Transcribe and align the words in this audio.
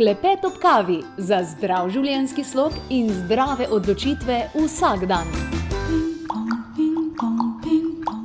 Klepet 0.00 0.44
ob 0.44 0.54
kavi 0.56 1.02
za 1.20 1.42
zdrav 1.44 1.90
življenjski 1.92 2.40
slog 2.48 2.72
in 2.88 3.10
zdrave 3.12 3.66
odločitve 3.68 4.36
vsak 4.54 5.02
dan. 5.10 5.28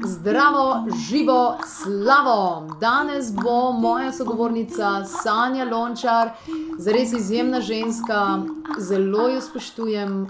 Zdravo, 0.07 0.63
živo, 1.09 1.57
slavo! 1.67 2.77
Danes 2.79 3.33
bo 3.35 3.73
moja 3.75 4.13
sogovornica 4.15 5.03
Sanja 5.03 5.67
Lončar, 5.67 6.31
zares 6.79 7.11
izjemna 7.11 7.59
ženska, 7.59 8.21
zelo 8.79 9.27
jo 9.35 9.43
spoštujem, 9.43 10.21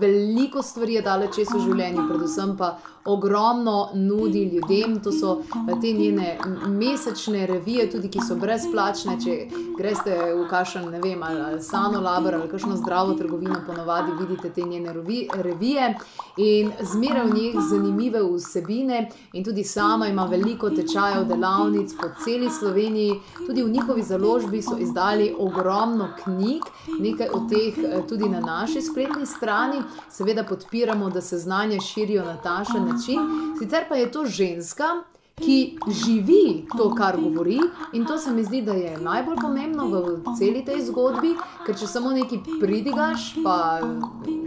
veliko 0.00 0.64
stvari 0.64 0.96
je 0.96 1.04
dala 1.04 1.28
čez 1.28 1.52
v 1.52 1.60
življenju, 1.66 2.08
predvsem 2.08 2.56
pa 2.56 2.78
ogromno 3.06 3.88
nudi 3.94 4.44
ljudem. 4.44 5.00
To 5.02 5.12
so 5.12 5.42
te 5.80 5.92
njene 5.92 6.38
mesečne 6.68 7.46
revije, 7.46 7.90
tudi 7.90 8.08
ki 8.08 8.20
so 8.28 8.36
brezplačne. 8.36 9.18
Če 9.24 9.36
greste 9.78 10.16
v 10.34 10.46
kašen, 10.50 10.90
ne 10.90 11.00
vem, 11.00 11.22
ali 11.22 11.62
Sano 11.62 12.00
Labor 12.00 12.34
ali 12.34 12.48
kakšno 12.48 12.76
zdravo 12.76 13.14
trgovino, 13.14 13.60
ponovadi 13.66 14.12
vidite 14.20 14.50
te 14.50 14.62
njene 14.62 14.92
revije 15.34 15.94
in 16.36 16.72
zmeraj 16.80 17.24
v 17.26 17.34
njih 17.34 17.54
zanimive 17.70 18.20
vsebine. 18.22 19.10
In 19.32 19.44
tudi 19.44 19.64
sama 19.64 20.08
ima 20.08 20.24
veliko 20.24 20.70
tečajev, 20.70 21.24
delavnic 21.24 21.94
po 22.00 22.08
celi 22.24 22.50
Sloveniji, 22.50 23.20
tudi 23.46 23.62
v 23.62 23.70
njihovi 23.70 24.02
založbi 24.02 24.62
so 24.62 24.76
izdali 24.78 25.34
ogromno 25.38 26.08
knjig, 26.24 26.62
nekaj 27.00 27.28
od 27.32 27.48
teh 27.50 27.74
tudi 28.08 28.28
na 28.28 28.40
naši 28.40 28.82
spletni 28.82 29.26
strani. 29.26 29.82
Seveda 30.10 30.44
podpiramo, 30.44 31.10
da 31.10 31.20
se 31.20 31.38
znanja 31.38 31.80
širijo 31.80 32.24
na 32.24 32.36
takšen 32.36 32.95
način. 32.96 33.28
Sicer 33.60 33.84
pa 33.88 34.00
je 34.00 34.10
to 34.12 34.24
ženska, 34.26 34.96
ki 35.36 35.78
živi 35.88 36.66
to, 36.76 36.94
kar 36.94 37.16
govori, 37.20 37.58
in 37.92 38.06
to 38.06 38.18
se 38.18 38.30
mi 38.32 38.44
zdi, 38.44 38.62
da 38.62 38.72
je 38.72 38.96
najbolj 38.98 39.36
pomembno 39.36 39.88
v 39.88 40.36
celi 40.38 40.64
tej 40.64 40.80
zgodbi, 40.88 41.34
ker 41.66 41.76
če 41.76 41.86
samo 41.86 42.14
nekaj 42.16 42.40
pridigaš, 42.60 43.34
pa 43.44 43.56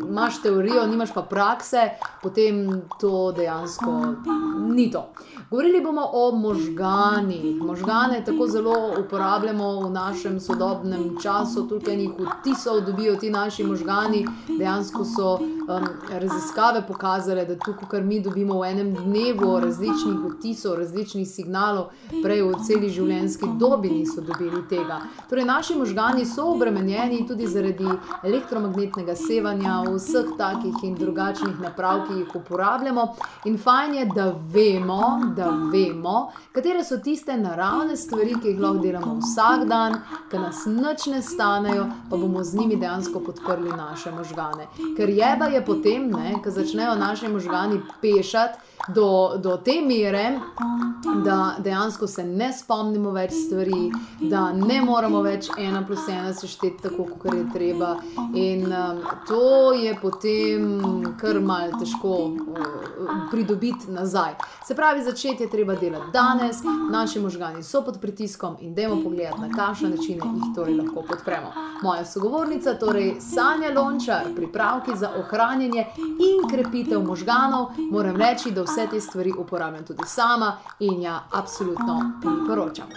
imaš 0.10 0.42
teorijo, 0.42 0.88
nimaš 0.90 1.14
pa 1.14 1.22
prakse, 1.22 1.92
potem 2.24 2.82
to 3.00 3.32
dejansko 3.38 3.94
ni 4.74 4.90
to. 4.92 5.06
Govorili 5.52 5.82
bomo 5.82 6.10
o 6.14 6.32
možganih. 6.32 7.62
Možgane 7.62 8.26
tako 8.26 8.48
zelo 8.48 8.74
uporabljamo 9.00 9.80
v 9.82 9.90
našem 9.90 10.40
sodobnem 10.40 11.18
času, 11.24 11.68
toliko 11.68 11.92
enih 11.92 12.10
vtisov 12.20 12.82
dobijo 12.82 13.16
ti 13.16 13.30
naši 13.30 13.64
možgani. 13.64 14.28
Dejansko 14.60 15.06
so 15.06 15.40
raziskave 16.10 16.84
pokazale, 16.88 17.46
da 17.46 17.56
to, 17.56 17.74
kar 17.90 18.04
mi 18.04 18.22
dobimo 18.22 18.60
v 18.60 18.66
enem 18.66 18.94
dnevu 18.96 19.60
različnih 19.60 20.20
vtisov, 20.36 20.76
različnih 20.76 21.28
signalov, 21.28 21.90
prej 22.24 22.42
v 22.42 22.54
celi 22.68 22.90
življenjski 22.90 23.50
dobi 23.58 23.90
niso 23.90 24.22
dobili 24.22 24.62
tega. 24.70 25.02
Torej 25.30 25.46
naši 25.46 25.76
možgani 25.76 26.26
so 26.26 26.46
obremenjeni 26.54 27.26
tudi 27.28 27.48
zaradi 27.48 27.90
elektromagnetnega 28.24 29.16
sevanja, 29.16 29.82
vseh 29.90 30.30
takih 30.38 30.78
in 30.84 30.96
drugačnih 30.96 31.58
naprav, 31.62 32.06
ki 32.08 32.22
jih 32.22 32.36
uporabljamo. 32.36 33.08
In 33.46 33.58
fajn 33.58 33.96
je, 33.96 34.06
da 34.16 34.32
vemo, 34.54 35.02
da 35.40 35.50
vemo, 35.72 36.32
katere 36.52 36.84
so 36.84 36.98
tiste 37.04 37.38
naravne 37.38 37.98
stvari, 37.98 38.36
ki 38.42 38.54
jih 38.54 38.60
lahko 38.60 38.84
delamo 38.84 39.18
vsak 39.24 39.66
dan, 39.70 40.00
ke 40.32 40.40
nas 40.40 40.66
nič 40.68 41.08
ne 41.14 41.22
stanejo, 41.26 41.86
pa 42.10 42.18
bomo 42.18 42.44
z 42.44 42.60
njimi 42.60 42.80
dejansko 42.80 43.24
podprli 43.26 43.72
naše 43.78 44.12
možgane. 44.12 44.68
Ker 44.98 45.10
jeba 45.10 45.48
je 45.54 45.64
potem, 45.66 46.10
ne, 46.12 46.36
ke 46.44 46.52
začnejo 46.52 46.96
naši 47.00 47.32
možgani 47.32 47.82
pešati 48.02 48.69
do, 48.88 49.38
do 49.38 49.58
te 49.58 49.82
mere, 49.82 50.40
da 51.26 51.56
dejansko 51.60 52.08
se 52.08 52.24
ne 52.24 52.54
spomnimo 52.54 53.12
več 53.12 53.34
stvari, 53.34 53.92
da 54.22 54.50
ne 54.54 54.82
moremo 54.82 55.22
več 55.22 55.50
ena 55.58 55.84
plus 55.88 56.08
ena 56.10 56.34
sešteti 56.34 56.84
tako, 56.84 57.06
kakor 57.14 57.36
je 57.36 57.46
treba. 57.54 57.96
In 58.34 58.68
to 59.28 59.74
je 59.74 59.96
potem 60.02 60.82
kar 61.20 61.40
malo 61.40 61.80
težko 61.80 62.16
pridobiti 63.32 63.92
nazaj. 63.92 64.36
Se 64.68 64.76
pravi, 64.76 65.04
začeti 65.04 65.44
je 65.44 65.50
treba 65.50 65.76
delati 65.76 66.12
danes, 66.14 66.64
naši 66.92 67.20
možgani 67.20 67.64
so 67.64 67.82
pod 67.86 68.00
pritiskom 68.02 68.58
in 68.62 68.76
dajmo 68.76 69.02
pogledati, 69.04 69.42
na 69.42 69.50
kakšne 69.50 69.90
načine 69.90 70.32
jih 70.36 70.50
torej 70.56 70.76
lahko 70.82 71.04
podpremo. 71.08 71.54
Moja 71.84 72.06
sogovornica, 72.06 72.74
torej 72.80 73.16
Sanja 73.24 73.72
Lončar, 73.76 74.34
pripravki 74.36 74.98
za 74.98 75.12
ohranjanje 75.20 75.86
in 75.98 76.50
krepitev 76.50 77.04
možganov, 77.04 77.72
moram 77.92 78.16
reči, 78.16 78.52
da 78.52 78.66
vse 78.70 78.88
te 78.88 79.02
stvari 79.02 79.34
uporabljam 79.38 79.86
tudi 79.86 80.04
sama 80.06 80.58
in 80.80 81.02
ja 81.02 81.20
absolutno 81.32 82.12
priporočam. 82.22 82.88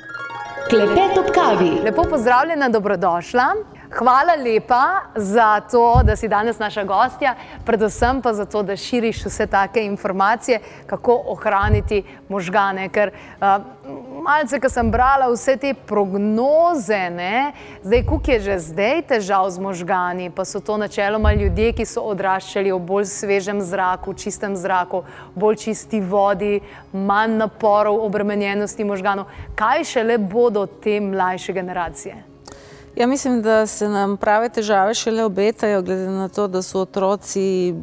Klepet 0.68 1.18
ob 1.18 1.26
kavi. 1.34 1.80
Lepo 1.84 2.02
pozdravljena, 2.02 2.68
dobrodošla. 2.68 3.54
Hvala 3.98 4.34
lepa 4.44 5.00
za 5.16 5.60
to, 5.60 6.00
da 6.04 6.16
si 6.16 6.28
danes 6.28 6.58
naša 6.58 6.84
gostja, 6.84 7.34
predvsem 7.66 8.22
pa 8.22 8.32
za 8.32 8.44
to, 8.44 8.62
da 8.62 8.76
širiš 8.76 9.24
vse 9.24 9.46
take 9.46 9.84
informacije, 9.84 10.60
kako 10.86 11.22
ohraniti 11.26 12.04
možgane. 12.28 12.88
Ker 12.88 13.10
malce, 14.22 14.60
ke 14.60 14.70
sem 14.70 14.90
brala 14.90 15.28
vse 15.32 15.56
te 15.60 15.74
prognoze, 15.74 17.10
ne, 17.10 17.52
zdaj, 17.82 18.04
koliko 18.06 18.30
je 18.30 18.40
že 18.40 18.58
zdaj 18.58 19.02
težav 19.10 19.50
z 19.50 19.58
možgani, 19.58 20.30
pa 20.30 20.44
so 20.44 20.60
to 20.60 20.76
načeloma 20.76 21.34
ljudje, 21.34 21.72
ki 21.72 21.86
so 21.86 22.06
odraščali 22.14 22.72
ob 22.72 22.86
bolj 22.86 23.10
svežem 23.10 23.60
zraku, 23.60 24.14
čistem 24.14 24.56
zraku, 24.56 25.04
bolj 25.34 25.60
čisti 25.66 26.00
vodi, 26.00 26.60
manj 26.92 27.38
naporov, 27.42 28.00
obremenjenosti 28.06 28.84
možganov. 28.84 29.30
Kaj 29.58 29.84
šele 29.84 30.18
bodo 30.18 30.66
te 30.66 31.00
mlajše 31.00 31.52
generacije? 31.52 32.31
Ja, 32.96 33.06
mislim, 33.06 33.42
da 33.42 33.66
se 33.66 33.88
nam 33.88 34.16
prave 34.16 34.48
težave 34.48 34.94
šele 34.94 35.24
obetajo, 35.24 35.82
glede 35.82 36.10
na 36.10 36.28
to, 36.28 36.44
da 36.48 36.62
so 36.62 36.80
otroci, 36.80 37.74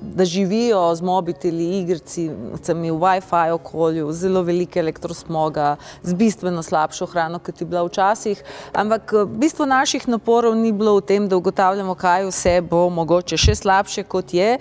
da 0.00 0.24
živijo 0.24 0.94
z 0.94 1.02
mobiteli, 1.02 1.78
igricami, 1.78 2.90
v 2.90 2.98
Wi-Fi 2.98 3.52
okolju, 3.54 4.12
zelo 4.12 4.42
veliko 4.42 4.78
elektrosmoga, 4.78 5.76
z 6.02 6.14
bistveno 6.14 6.62
slabšo 6.62 7.06
hrano, 7.06 7.38
kot 7.38 7.60
je 7.60 7.66
bila 7.66 7.84
včasih. 7.86 8.42
Ampak 8.72 9.14
bistvo 9.38 9.66
naših 9.66 10.08
naporov 10.08 10.56
ni 10.56 10.72
bilo 10.72 10.96
v 10.96 11.06
tem, 11.06 11.28
da 11.28 11.36
ugotavljamo, 11.36 11.94
kaj 11.94 12.26
vse 12.26 12.60
bo 12.60 12.88
mogoče 12.90 13.38
še 13.38 13.54
slabše, 13.54 14.02
kot 14.10 14.34
je. 14.34 14.56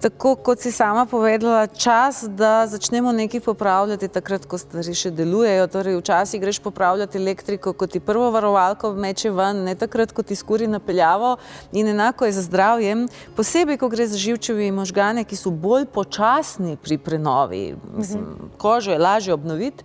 Tako 0.00 0.36
kot 0.36 0.60
si 0.62 0.70
sama 0.72 1.06
povedala, 1.10 1.66
čas, 1.66 2.22
da 2.28 2.66
začnemo 2.66 3.12
nekaj 3.12 3.40
popravljati 3.40 4.08
takrat, 4.08 4.44
ko 4.46 4.58
stvari 4.58 4.94
še 4.94 5.10
delujejo. 5.10 5.64
Torej 5.72 5.96
včasih 5.98 6.38
greš 6.40 6.60
popravljat 6.62 7.16
elektriko, 7.18 7.72
ko 7.74 7.88
ti 7.90 7.98
prvo 8.00 8.28
varovalko 8.30 8.92
meče 8.94 9.32
ven, 9.34 9.64
ne 9.66 9.74
takrat, 9.74 10.14
ko 10.14 10.22
ti 10.22 10.38
skuri 10.38 10.68
napeljavo. 10.70 11.32
In 11.72 11.90
enako 11.90 12.28
je 12.28 12.36
z 12.38 12.46
zdravjem, 12.46 13.02
posebej 13.34 13.80
ko 13.82 13.90
gre 13.90 14.06
za 14.06 14.20
živčeve 14.22 14.70
možgane, 14.76 15.26
ki 15.26 15.36
so 15.36 15.50
bolj 15.50 15.88
počasni 15.90 16.76
pri 16.78 16.98
prenovi, 17.02 17.74
mislim, 17.96 18.52
kožo 18.58 18.94
je 18.94 19.02
lažje 19.02 19.34
obnoviti, 19.34 19.82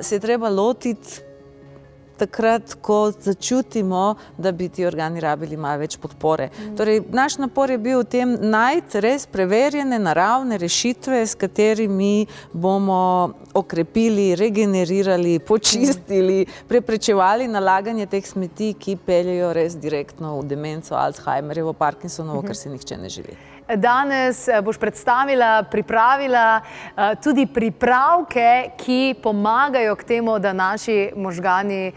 se 0.00 0.16
je 0.16 0.24
treba 0.24 0.48
lotiti 0.48 1.20
takrat, 2.24 2.74
ko 2.82 3.12
začutimo, 3.12 4.16
da 4.38 4.52
bi 4.52 4.68
ti 4.68 4.86
organi 4.86 5.20
rabili 5.20 5.56
malo 5.56 5.84
več 5.84 5.96
podpore. 6.00 6.50
Torej 6.76 7.02
naš 7.14 7.38
napor 7.42 7.70
je 7.70 7.78
bil 7.78 8.02
v 8.02 8.08
tem, 8.16 8.34
najti 8.40 9.02
res 9.04 9.26
preverjene 9.30 9.98
naravne 10.02 10.58
rešitve, 10.60 11.22
s 11.26 11.38
katerimi 11.38 12.26
bomo 12.52 13.34
okrepili, 13.54 14.32
regenerirali, 14.38 15.38
počistili, 15.38 16.42
preprečevali 16.68 17.48
nalaganje 17.48 18.08
teh 18.10 18.26
smeti, 18.26 18.74
ki 18.78 18.98
peljejo 19.06 19.52
res 19.56 19.78
direktno 19.80 20.38
v 20.40 20.46
demenco, 20.54 20.96
Alzheimerjevo, 20.98 21.76
Parkinsonovo, 21.78 22.42
kar 22.46 22.58
si 22.58 22.72
nihče 22.72 22.98
ne 22.98 23.12
želi. 23.12 23.53
Danes 23.68 24.48
boš 24.62 24.78
predstavila, 24.78 25.62
pripravila 25.70 26.60
tudi 27.24 27.46
pripravke, 27.46 28.70
ki 28.76 29.14
pomagajo 29.22 29.96
k 29.96 30.04
temu, 30.04 30.38
da 30.38 30.52
naši 30.52 31.12
možgani 31.16 31.92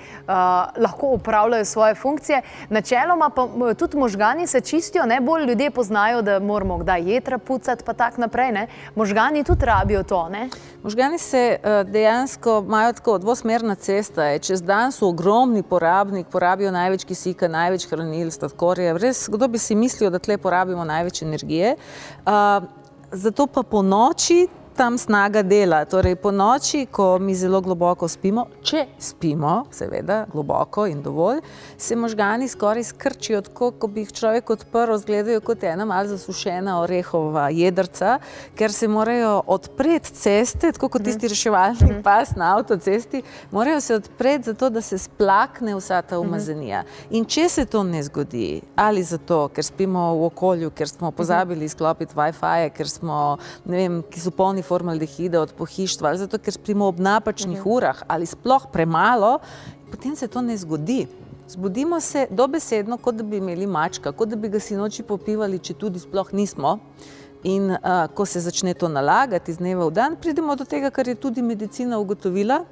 lahko 0.77 1.07
opravljajo 1.07 1.65
svoje 1.65 1.95
funkcije. 1.95 2.41
Načeloma 2.69 3.29
pa 3.29 3.47
tudi 3.73 3.97
možgani 3.97 4.47
se 4.47 4.61
čistijo, 4.61 5.05
ne, 5.05 5.19
bolj 5.21 5.45
ljudje 5.45 5.71
poznajo, 5.71 6.21
da 6.21 6.39
moramo 6.39 6.77
kdaj 6.77 7.03
jetra 7.13 7.37
pucati 7.37 7.83
pa 7.83 7.93
tako 7.93 8.21
naprej, 8.21 8.51
ne. 8.51 8.67
Možgani 8.95 9.43
tudi 9.43 9.65
rabijo 9.65 10.03
to, 10.03 10.29
ne? 10.29 10.49
Možgani 10.83 11.17
se 11.17 11.57
dejansko 11.85 12.63
imajo 12.65 12.93
tako, 12.93 13.17
dvosmerna 13.17 13.75
cesta 13.75 14.23
je. 14.23 14.39
Čez 14.39 14.61
dan 14.61 14.91
so 14.91 15.07
ogromni 15.07 15.63
porabnik, 15.63 16.27
porabijo 16.27 16.71
največ 16.71 17.03
kisika, 17.03 17.47
največ 17.47 17.89
hranil, 17.89 18.31
sladkorja, 18.31 18.97
res, 18.97 19.27
kdo 19.27 19.47
bi 19.47 19.57
si 19.57 19.75
mislil, 19.75 20.09
da 20.09 20.19
tule 20.19 20.37
porabimo 20.37 20.85
največ 20.85 21.21
energije. 21.21 21.56
Zato 23.11 23.47
pa 23.47 23.63
ponoči 23.63 24.47
tam 24.77 24.97
snaga 24.97 25.41
dela. 25.41 25.85
Torej, 25.85 26.15
po 26.21 26.31
noči, 26.31 26.85
ko 26.91 27.17
mi 27.19 27.33
zelo 27.35 27.61
globoko 27.65 28.05
spimo, 28.07 28.45
če 28.61 28.83
spimo, 29.01 29.65
seveda, 29.73 30.19
globoko 30.29 30.85
in 30.85 30.99
dovolj, 31.01 31.39
se 31.81 31.95
možgani 31.97 32.45
skoraj 32.47 32.85
skrčijo, 32.91 33.41
tako 33.41 33.71
kot 33.71 33.91
bi 33.95 34.03
jih 34.05 34.11
človek 34.19 34.51
odprl, 34.53 34.93
zgledajo 35.01 35.41
kot 35.41 35.65
ena 35.65 35.85
malce 35.89 36.13
zasušena 36.13 36.75
orehova 36.83 37.47
jedrca, 37.49 38.19
ker 38.59 38.73
se 38.73 38.87
morajo 38.87 39.39
odpreti 39.47 40.13
ceste, 40.13 40.71
tako 40.77 40.91
kot 40.93 41.07
tisti 41.07 41.33
reševalni 41.33 41.97
pas 42.05 42.35
na 42.37 42.53
avtocesti, 42.59 43.23
morajo 43.51 43.81
se 43.81 43.97
odpreti 43.97 44.51
zato, 44.51 44.69
da 44.69 44.85
se 44.85 45.01
splakne 45.01 45.73
vsa 45.79 46.03
ta 46.05 46.21
umazanija. 46.21 46.83
In 47.09 47.25
če 47.25 47.47
se 47.49 47.65
to 47.65 47.81
ne 47.83 48.03
zgodi, 48.05 48.61
ali 48.75 49.01
zato, 49.03 49.47
ker 49.49 49.65
spimo 49.65 50.05
v 50.21 50.29
okolju, 50.29 50.69
ker 50.69 50.93
smo 50.93 51.11
pozabili 51.11 51.65
izklopiti 51.65 52.13
Wi-Fi, 52.13 52.69
ker 52.77 52.93
smo, 52.93 53.39
ne 53.65 53.81
vem, 53.81 53.99
ki 54.05 54.21
so 54.21 54.29
polni 54.29 54.66
formaldehida 54.67 55.41
od 55.41 55.53
pohištva, 55.57 56.09
ali 56.09 56.21
zato, 56.21 56.37
ker 56.37 56.53
spimo 56.53 56.87
ob 56.87 56.99
napačnih 56.99 57.65
urah 57.65 58.03
ali 58.07 58.25
sploh 58.25 58.67
premalo, 58.73 59.39
potem 59.91 60.15
se 60.15 60.27
to 60.27 60.41
ne 60.41 60.57
zgodi. 60.57 61.05
Zbudimo 61.47 61.99
se 61.99 62.25
dobesedno, 62.29 62.97
kot 62.97 63.15
da 63.15 63.23
bi 63.23 63.37
imeli 63.39 63.67
mačka, 63.67 64.11
kot 64.11 64.29
da 64.29 64.35
bi 64.35 64.49
ga 64.51 64.59
sinoči 64.59 65.03
popivali, 65.03 65.59
če 65.63 65.77
tudi 65.79 65.99
sploh 65.99 66.33
nismo. 66.35 66.79
In 67.47 67.69
uh, 67.71 68.07
ko 68.13 68.25
se 68.25 68.41
začne 68.43 68.73
to 68.73 68.89
nalagati 68.91 69.53
iz 69.53 69.61
dneva 69.61 69.85
v 69.87 69.93
dan, 69.95 70.17
pridemo 70.19 70.55
do 70.59 70.65
tega, 70.65 70.89
kar 70.91 71.07
je 71.07 71.15
tudi 71.15 71.41
medicina 71.41 71.99
ugotovila, 72.01 72.63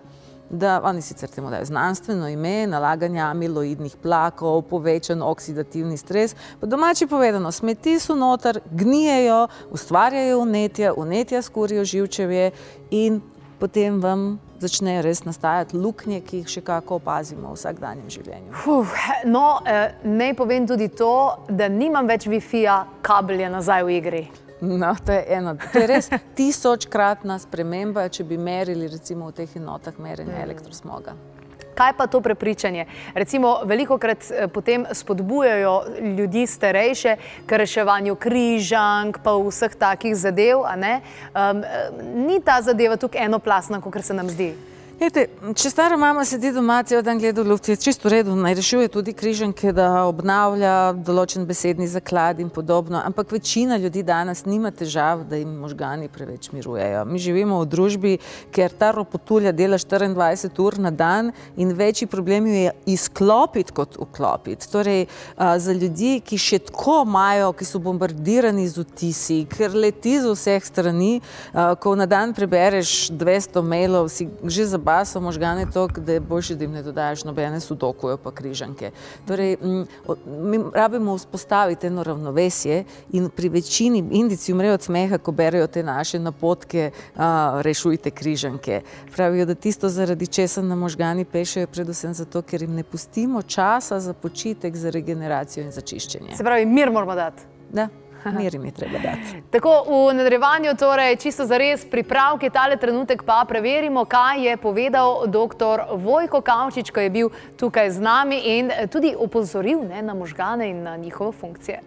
da 0.50 0.82
oni 0.84 1.02
sicer 1.02 1.30
temu 1.30 1.50
dajo 1.50 1.66
znanstveno 1.66 2.30
ime, 2.30 2.68
nalaganje 2.68 3.20
amiloidnih 3.20 3.96
plakov, 4.02 4.62
povečan 4.62 5.22
oksidativni 5.22 5.98
stres. 5.98 6.36
Po 6.60 6.68
domači 6.68 7.08
povedano, 7.08 7.52
smeti 7.52 8.00
so 8.00 8.16
noter, 8.16 8.60
gnijejo, 8.72 9.48
ustvarjajo 9.72 10.40
unetja, 10.40 10.94
unetja 10.94 11.42
skurijo 11.42 11.86
živčevje 11.86 12.52
in 12.92 13.22
potem 13.60 14.02
vam 14.02 14.40
začnejo 14.60 15.02
res 15.02 15.24
nastajati 15.26 15.78
luknje, 15.78 16.22
ki 16.22 16.42
jih 16.42 16.54
še 16.58 16.64
kako 16.66 17.00
opazimo 17.00 17.52
v 17.52 17.58
vsakdanjem 17.58 18.10
življenju. 18.10 18.56
Uf, 18.72 18.96
no, 19.26 19.60
eh, 19.66 19.98
naj 20.04 20.34
povem 20.38 20.68
tudi 20.68 20.88
to, 20.90 21.44
da 21.50 21.68
nimam 21.68 22.08
več 22.08 22.28
Wi-Fi-ja, 22.28 22.86
kabel 23.02 23.44
je 23.46 23.50
nazaj 23.50 23.84
v 23.84 23.98
igri. 24.00 24.24
No, 24.66 24.96
to 25.06 25.12
je 25.12 25.26
eno. 25.30 25.56
To 25.74 25.80
je 25.80 25.88
res 25.88 26.10
tisočkratna 26.36 27.38
sprememba, 27.40 28.08
če 28.10 28.26
bi 28.26 28.38
merili 28.38 28.90
recimo 28.90 29.30
v 29.30 29.38
teh 29.44 29.58
enotah 29.60 29.98
merjenja 30.02 30.42
elektrosmoga. 30.42 31.14
Kaj 31.76 31.92
pa 31.98 32.08
to 32.08 32.22
prepričanje? 32.24 32.86
Recimo, 33.14 33.60
veliko 33.68 33.98
krat 34.00 34.24
potem 34.54 34.86
spodbujajo 34.92 35.74
ljudi 36.18 36.48
starejše 36.48 37.18
k 37.46 37.58
reševanju 37.62 38.16
križank, 38.16 39.20
pa 39.24 39.36
vseh 39.36 39.76
takih 39.76 40.16
zadev. 40.16 40.64
Um, 40.64 41.64
ni 42.28 42.40
ta 42.40 42.62
zadeva 42.64 42.96
tukaj 42.98 43.28
enoplasna, 43.28 43.82
kot 43.84 44.00
se 44.04 44.16
nam 44.16 44.32
zdi. 44.32 44.54
Ete, 44.96 45.26
če 45.60 45.70
stara 45.74 45.98
mama 46.00 46.22
sedi 46.24 46.54
doma, 46.56 46.78
cel 46.88 47.02
dan 47.04 47.20
gleda 47.20 47.44
v 47.44 47.50
luft, 47.52 47.68
je 47.68 47.76
čisto 47.76 48.08
v 48.08 48.14
redu, 48.14 48.32
naj 48.40 48.54
rešuje 48.56 48.88
tudi 48.94 49.12
križanke, 49.12 49.74
da 49.76 50.06
obnavlja 50.08 50.94
določen 51.04 51.44
besedni 51.44 51.84
zaklad 51.92 52.40
in 52.40 52.48
podobno, 52.48 53.02
ampak 53.04 53.34
večina 53.36 53.76
ljudi 53.76 54.06
danes 54.08 54.46
nima 54.48 54.72
težav, 54.72 55.26
da 55.28 55.36
jim 55.36 55.52
možgani 55.60 56.08
preveč 56.08 56.48
mirujejo. 56.56 57.02
Mi 57.12 57.20
živimo 57.20 57.58
v 57.60 57.68
družbi, 57.74 58.14
ker 58.56 58.72
ta 58.72 58.94
ropotulja 58.96 59.52
dela 59.52 59.76
24 59.76 60.64
ur 60.64 60.80
na 60.80 60.94
dan 60.96 61.34
in 61.60 61.76
večji 61.76 62.08
problem 62.08 62.48
je 62.54 62.72
izklopiti 62.96 63.76
kot 63.76 64.00
vklopiti. 64.00 64.72
Torej, 64.72 65.06
a, 65.36 65.58
za 65.60 65.76
ljudi, 65.76 66.22
ki 66.24 66.40
še 66.40 66.62
tako 66.72 67.02
imajo, 67.04 67.52
ki 67.52 67.68
so 67.68 67.84
bombardirani 67.84 68.64
z 68.72 68.88
vtisi, 68.88 69.42
ker 69.52 69.76
leti 69.76 70.16
z 70.24 70.32
vseh 70.32 70.72
strani, 70.72 71.20
a, 71.52 71.74
ko 71.76 71.98
na 72.00 72.08
dan 72.08 72.32
prebereš 72.32 73.12
200 73.12 73.68
mailov, 73.76 74.08
si 74.16 74.32
že 74.48 74.72
za 74.86 74.92
baso 74.92 75.20
možgane 75.20 75.66
toliko, 75.72 76.02
da 76.02 76.14
je 76.14 76.20
boljše, 76.20 76.56
da 76.56 76.64
jim 76.64 76.72
ne 76.72 76.84
dodajaš 76.84 77.24
nobene 77.24 77.60
sudokujo 77.60 78.18
pa 78.18 78.32
križanke. 78.32 78.92
Torej, 79.28 79.58
mi 80.28 80.60
rabimo 80.74 81.18
vzpostaviti 81.18 81.88
eno 81.88 82.04
ravnovesje 82.04 82.84
in 83.12 83.30
pri 83.30 83.50
večini 83.50 84.04
indici 84.12 84.54
umrejo 84.54 84.74
od 84.74 84.82
smeha, 84.82 85.18
ko 85.18 85.32
berejo 85.32 85.68
te 85.68 85.84
naše 85.84 86.20
napotke, 86.20 86.92
a, 87.16 87.62
rešujte 87.62 88.12
križanke. 88.12 88.82
Pravijo, 89.16 89.46
da 89.46 89.56
tisto 89.56 89.90
zaradi 89.90 90.28
česa 90.28 90.62
na 90.62 90.76
možgani 90.76 91.26
pešejo 91.26 91.68
predvsem 91.68 92.14
zato, 92.14 92.42
ker 92.42 92.62
jim 92.62 92.76
ne 92.76 92.84
pustimo 92.84 93.42
časa 93.42 94.00
za 94.00 94.14
počitek, 94.14 94.76
za 94.76 94.90
regeneracijo 94.90 95.66
in 95.66 95.72
za 95.72 95.82
čiščenje. 95.82 96.36
Se 96.36 96.44
pravi, 96.44 96.66
mir 96.66 96.92
moramo 96.92 97.16
dati. 97.16 97.44
Da. 97.74 97.88
Mir 98.32 98.60
mi 98.60 98.72
treba 98.72 99.00
dati. 99.00 99.44
Tako 99.52 99.84
v 99.88 100.14
nadaljevanju, 100.14 100.76
torej 100.80 101.16
čisto 101.16 101.46
za 101.46 101.58
res 101.58 101.86
pripravke, 101.86 102.50
tale 102.50 102.78
trenutek 102.78 103.24
pa 103.24 103.46
preverimo, 103.50 104.06
kaj 104.06 104.48
je 104.48 104.58
povedal 104.58 105.28
dr. 105.28 105.84
Vojko 105.94 106.42
Kavčič, 106.42 106.92
ko 106.92 107.00
je 107.00 107.10
bil 107.10 107.30
tukaj 107.58 107.92
z 107.92 108.02
nami 108.02 108.40
in 108.58 108.72
tudi 108.90 109.16
opozoril 109.18 109.84
ne, 109.86 110.02
na 110.02 110.14
možgane 110.14 110.70
in 110.70 110.84
na 110.84 110.98
njihove 110.98 111.32
funkcije. 111.32 111.82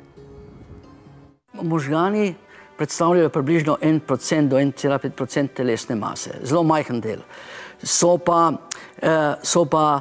Možgani 1.62 2.34
predstavljajo 2.76 3.28
približno 3.28 3.76
1% 3.82 4.48
do 4.48 4.56
1,5% 4.56 5.48
telesne 5.54 5.96
mase, 5.96 6.30
zelo 6.42 6.62
majhen 6.62 7.00
del. 7.00 7.20
So 7.82 8.18
pa, 8.18 8.52
eh, 9.02 9.34
so 9.42 9.64
pa 9.64 10.00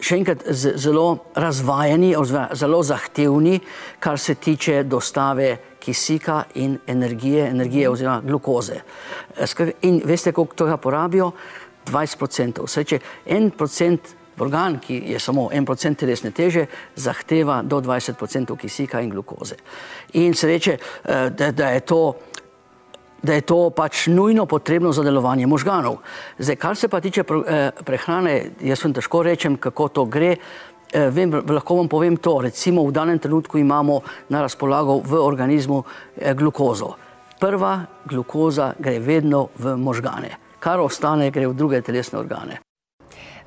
še 0.00 0.16
enkrat 0.20 0.44
zelo 0.54 1.06
razvajeni, 1.34 2.14
zelo 2.58 2.82
zahtevni, 2.82 3.58
kar 4.00 4.18
se 4.18 4.34
tiče 4.34 4.82
dostave 4.82 5.56
kisika 5.80 6.44
in 6.54 6.78
energije, 6.86 7.48
energije 7.48 7.90
oziroma 7.90 8.20
glukoze. 8.24 8.80
In 9.82 10.00
veste, 10.04 10.32
koliko 10.32 10.64
tega 10.64 10.76
porabijo? 10.76 11.32
20%. 11.90 12.64
Vse, 12.66 12.84
če 12.84 12.98
en 13.26 13.50
procent 13.56 14.14
organ, 14.40 14.78
ki 14.80 15.02
je 15.12 15.20
samo 15.20 15.48
en 15.52 15.64
procent 15.68 15.98
telesne 16.00 16.30
teže, 16.32 16.66
zahteva 16.96 17.60
do 17.62 17.80
20% 17.80 18.56
kisika 18.56 19.00
in 19.00 19.10
glukoze. 19.10 19.56
In 20.20 20.34
se 20.34 20.48
reče, 20.48 20.76
da, 21.36 21.50
da 21.52 21.70
je 21.74 21.80
to 21.80 22.00
da 23.22 23.34
je 23.34 23.40
to 23.40 23.70
pač 23.70 24.06
nujno 24.06 24.46
potrebno 24.46 24.92
za 24.92 25.02
delovanje 25.02 25.46
možganov. 25.46 25.98
Zdaj, 26.38 26.56
kar 26.56 26.76
se 26.76 26.88
pa 26.88 27.00
tiče 27.00 27.24
prehrane, 27.84 28.50
jaz 28.60 28.84
vam 28.84 28.94
težko 28.96 29.22
rečem, 29.22 29.56
kako 29.56 29.88
to 29.88 30.04
gre. 30.04 30.36
Vem, 30.90 31.30
lahko 31.30 31.76
vam 31.76 31.88
povem 31.88 32.16
to, 32.16 32.40
recimo 32.42 32.82
v 32.82 32.92
danem 32.92 33.18
trenutku 33.18 33.58
imamo 33.58 34.00
na 34.28 34.40
razpolago 34.42 34.98
v 35.04 35.20
organizmu 35.22 35.82
glukozo. 36.34 36.96
Prva 37.40 37.86
glukoza 38.04 38.72
gre 38.78 38.98
vedno 38.98 39.48
v 39.58 39.76
možgane, 39.76 40.34
kar 40.58 40.80
ostane 40.80 41.30
gre 41.30 41.46
v 41.46 41.54
druge 41.54 41.82
telesne 41.82 42.18
organe. 42.18 42.58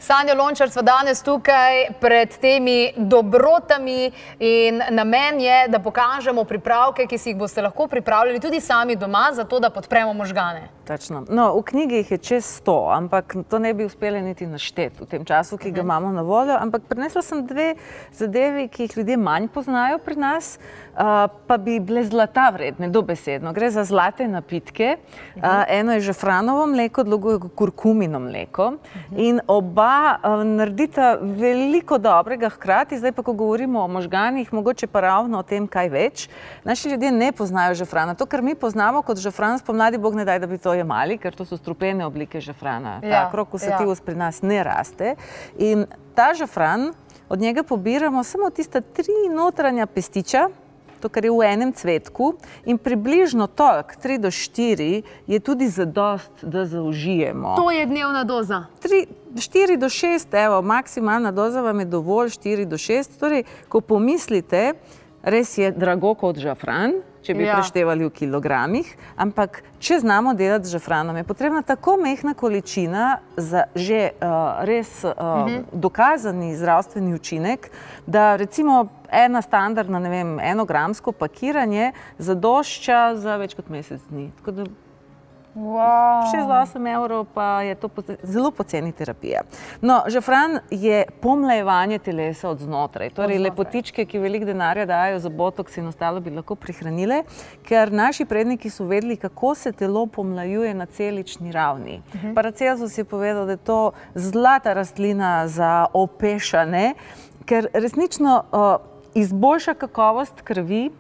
Sanja 0.04 0.34
Lončar 0.36 0.68
sva 0.68 0.82
danes 0.84 1.22
tukaj 1.24 1.86
pred 2.02 2.34
temi 2.44 2.92
dobrotami 2.98 4.12
in 4.44 4.82
namen 4.92 5.40
je, 5.40 5.62
da 5.72 5.80
pokažemo 5.80 6.44
pripravke, 6.44 7.06
ki 7.08 7.18
si 7.18 7.32
jih 7.32 7.38
boste 7.40 7.64
lahko 7.64 7.88
pripravljali 7.88 8.42
tudi 8.44 8.60
sami 8.60 8.98
doma, 9.00 9.30
zato 9.32 9.62
da 9.64 9.70
podpremo 9.72 10.12
možgane. 10.14 10.68
Točno. 10.84 11.22
No, 11.30 11.54
v 11.56 11.62
knjigi 11.64 12.02
jih 12.02 12.12
je 12.12 12.18
čez 12.18 12.50
sto, 12.58 12.90
ampak 12.92 13.36
to 13.50 13.60
ne 13.64 13.72
bi 13.74 13.86
uspeli 13.88 14.20
niti 14.22 14.44
našteti 14.44 15.00
v 15.00 15.08
tem 15.08 15.24
času, 15.26 15.58
ki 15.58 15.72
ga 15.72 15.80
uh 15.80 15.88
-huh. 15.88 15.88
imamo 15.88 16.12
na 16.12 16.22
voljo. 16.22 16.58
Ampak 16.60 16.82
prinesla 16.90 17.22
sem 17.22 17.46
dve 17.48 17.76
zadevi, 18.12 18.68
ki 18.68 18.84
jih 18.84 18.98
ljudje 18.98 19.18
manj 19.18 19.48
poznajo 19.48 19.98
pri 19.98 20.16
nas, 20.16 20.60
uh, 20.60 21.32
pa 21.48 21.58
bi 21.58 21.80
bile 21.80 22.04
zlata 22.04 22.50
vredne, 22.50 22.90
dobesedno. 22.90 23.54
Gre 23.54 23.70
za 23.70 23.84
zlate 23.84 24.28
napitke. 24.28 24.98
Uh 25.36 25.44
-huh. 25.44 25.60
uh, 25.60 25.64
eno 25.68 25.94
je 25.94 26.00
žafranovo 26.00 26.68
mleko, 26.68 27.04
drugo 27.04 27.32
je 27.32 27.40
kurkumino 27.56 28.20
mleko. 28.20 28.68
Uh 28.68 28.74
-huh. 28.74 29.28
In 29.28 29.40
oba 29.48 29.93
uh, 30.24 30.44
naredita 30.48 31.18
veliko 31.22 31.98
dobrega 31.98 32.50
hkrati. 32.50 32.98
Zdaj 32.98 33.12
pa, 33.12 33.24
ko 33.24 33.34
govorimo 33.34 33.82
o 33.84 33.88
možganih, 33.88 34.54
mogoče 34.54 34.88
pa 34.88 35.02
ravno 35.02 35.40
o 35.40 35.44
tem, 35.44 35.68
kaj 35.68 35.90
več. 35.90 36.26
Naši 36.64 36.90
ljudje 36.94 37.12
ne 37.12 37.32
poznajo 37.32 37.76
žafrana. 37.76 38.16
To, 38.16 38.26
kar 38.26 38.42
mi 38.42 38.56
poznamo 38.56 39.02
kot 39.02 39.22
žafran, 39.24 39.60
spomladi 39.60 39.98
Bog 39.98 40.16
ne 40.16 40.26
daj, 40.26 40.40
da 40.44 40.48
bi 40.48 40.58
to 40.58 40.74
jemali, 40.74 41.18
ker 41.18 41.36
to 41.36 41.46
so 41.46 41.58
strupene 41.58 42.06
oblike 42.06 42.42
žafrana. 42.42 43.00
Ja, 43.04 43.12
ta 43.12 43.30
krokosativus 43.32 44.02
ja. 44.02 44.06
pri 44.06 44.16
nas 44.16 44.42
ne 44.42 44.64
raste. 44.64 45.16
In 45.58 45.86
ta 46.16 46.34
žafran, 46.38 46.92
od 47.30 47.40
njega 47.40 47.64
pobiramo 47.64 48.24
samo 48.24 48.50
tista 48.50 48.82
tri 48.82 49.30
notranja 49.34 49.86
pestiča, 49.86 50.48
to, 51.04 51.12
kar 51.12 51.28
je 51.28 51.32
v 51.36 51.44
enem 51.44 51.74
cvetku, 51.76 52.38
in 52.64 52.80
približno 52.80 53.50
toliko, 53.52 54.00
tri 54.00 54.16
do 54.16 54.32
štiri, 54.32 55.04
je 55.28 55.40
tudi 55.44 55.68
zadost, 55.68 56.32
da 56.42 56.64
zaužijemo. 56.66 57.60
To 57.60 57.68
je 57.72 57.84
dnevna 57.86 58.24
doza. 58.24 58.64
Tri, 58.80 59.04
štiri 59.36 59.76
do 59.78 59.92
šest, 59.92 60.32
evo, 60.34 60.62
maksimalna 60.64 61.36
doza 61.36 61.62
vam 61.62 61.84
je 61.84 61.92
dovolj, 61.92 62.32
štiri 62.40 62.66
do 62.66 62.80
šest. 62.80 63.20
Torej, 63.20 63.44
ko 63.68 63.84
pomislite, 63.84 64.74
res 65.24 65.58
je 65.58 65.72
drago 65.76 66.14
kot 66.16 66.40
žafran, 66.40 67.02
če 67.24 67.36
bi 67.36 67.46
ja. 67.48 67.58
preštevali 67.58 68.04
v 68.08 68.12
kilogramih, 68.12 68.88
ampak 69.20 69.62
če 69.84 70.02
znamo 70.04 70.34
delati 70.36 70.68
z 70.68 70.76
žafranom, 70.78 71.16
je 71.20 71.28
potrebna 71.28 71.64
tako 71.64 71.96
mehna 72.02 72.36
količina 72.36 73.20
za 73.38 73.66
že 73.76 74.12
uh, 74.12 74.64
res 74.68 75.04
uh, 75.04 75.12
uh 75.12 75.16
-huh. 75.18 75.64
dokazani 75.72 76.56
zdravstveni 76.56 77.14
učinek, 77.14 77.72
da 78.06 78.36
recimo 78.36 78.88
ena 79.14 79.42
standardna, 79.42 80.00
ne 80.00 80.10
vem, 80.10 80.40
enogramsko 80.40 81.12
pakiranje 81.12 81.92
zadošča 82.18 83.04
za 83.16 83.38
več 83.42 83.56
kot 83.58 83.70
mesec 83.70 84.02
dni. 84.10 84.32
Wow. 85.56 86.34
6-8 86.34 86.96
evrov 86.96 87.26
pa 87.34 87.62
je 87.62 87.76
to 87.76 87.90
zelo 88.24 88.52
poceni 88.52 88.92
terapija. 88.92 89.42
No, 89.82 90.02
žafran 90.08 90.60
je 90.72 91.06
pomlajevanje 91.22 92.00
telesa 92.00 92.50
od 92.50 92.60
znotraj. 92.60 93.10
Torej, 93.10 93.38
od 93.38 93.44
lepotičke, 93.44 94.06
ki 94.06 94.20
veliko 94.20 94.46
denarja 94.50 94.86
dajo 94.86 95.20
za 95.20 95.30
botoks 95.30 95.78
in 95.78 95.88
ostalo, 95.88 96.20
bi 96.20 96.34
lahko 96.34 96.56
prihranile, 96.56 97.22
ker 97.68 97.94
naši 97.94 98.26
predniki 98.26 98.70
so 98.70 98.88
vedeli, 98.90 99.18
kako 99.18 99.54
se 99.56 99.72
telo 99.72 100.06
pomlajuje 100.06 100.74
na 100.74 100.86
celični 100.86 101.52
ravni. 101.52 102.02
Uh 102.02 102.16
mhm. 102.16 102.28
-huh. 102.28 102.36
Paracelsus 102.36 102.98
je 102.98 103.04
povedal, 103.04 103.46
da 103.46 103.52
je 103.52 103.58
to 103.58 103.92
zlata 104.16 104.74
rastlina 104.74 105.48
za 105.48 105.86
opešane, 105.94 106.94
ker 107.46 107.68
resnično 107.74 108.44
uh, 108.52 108.93
izboljša 109.16 109.74
kakovost 109.74 110.42
krvi. 110.44 110.92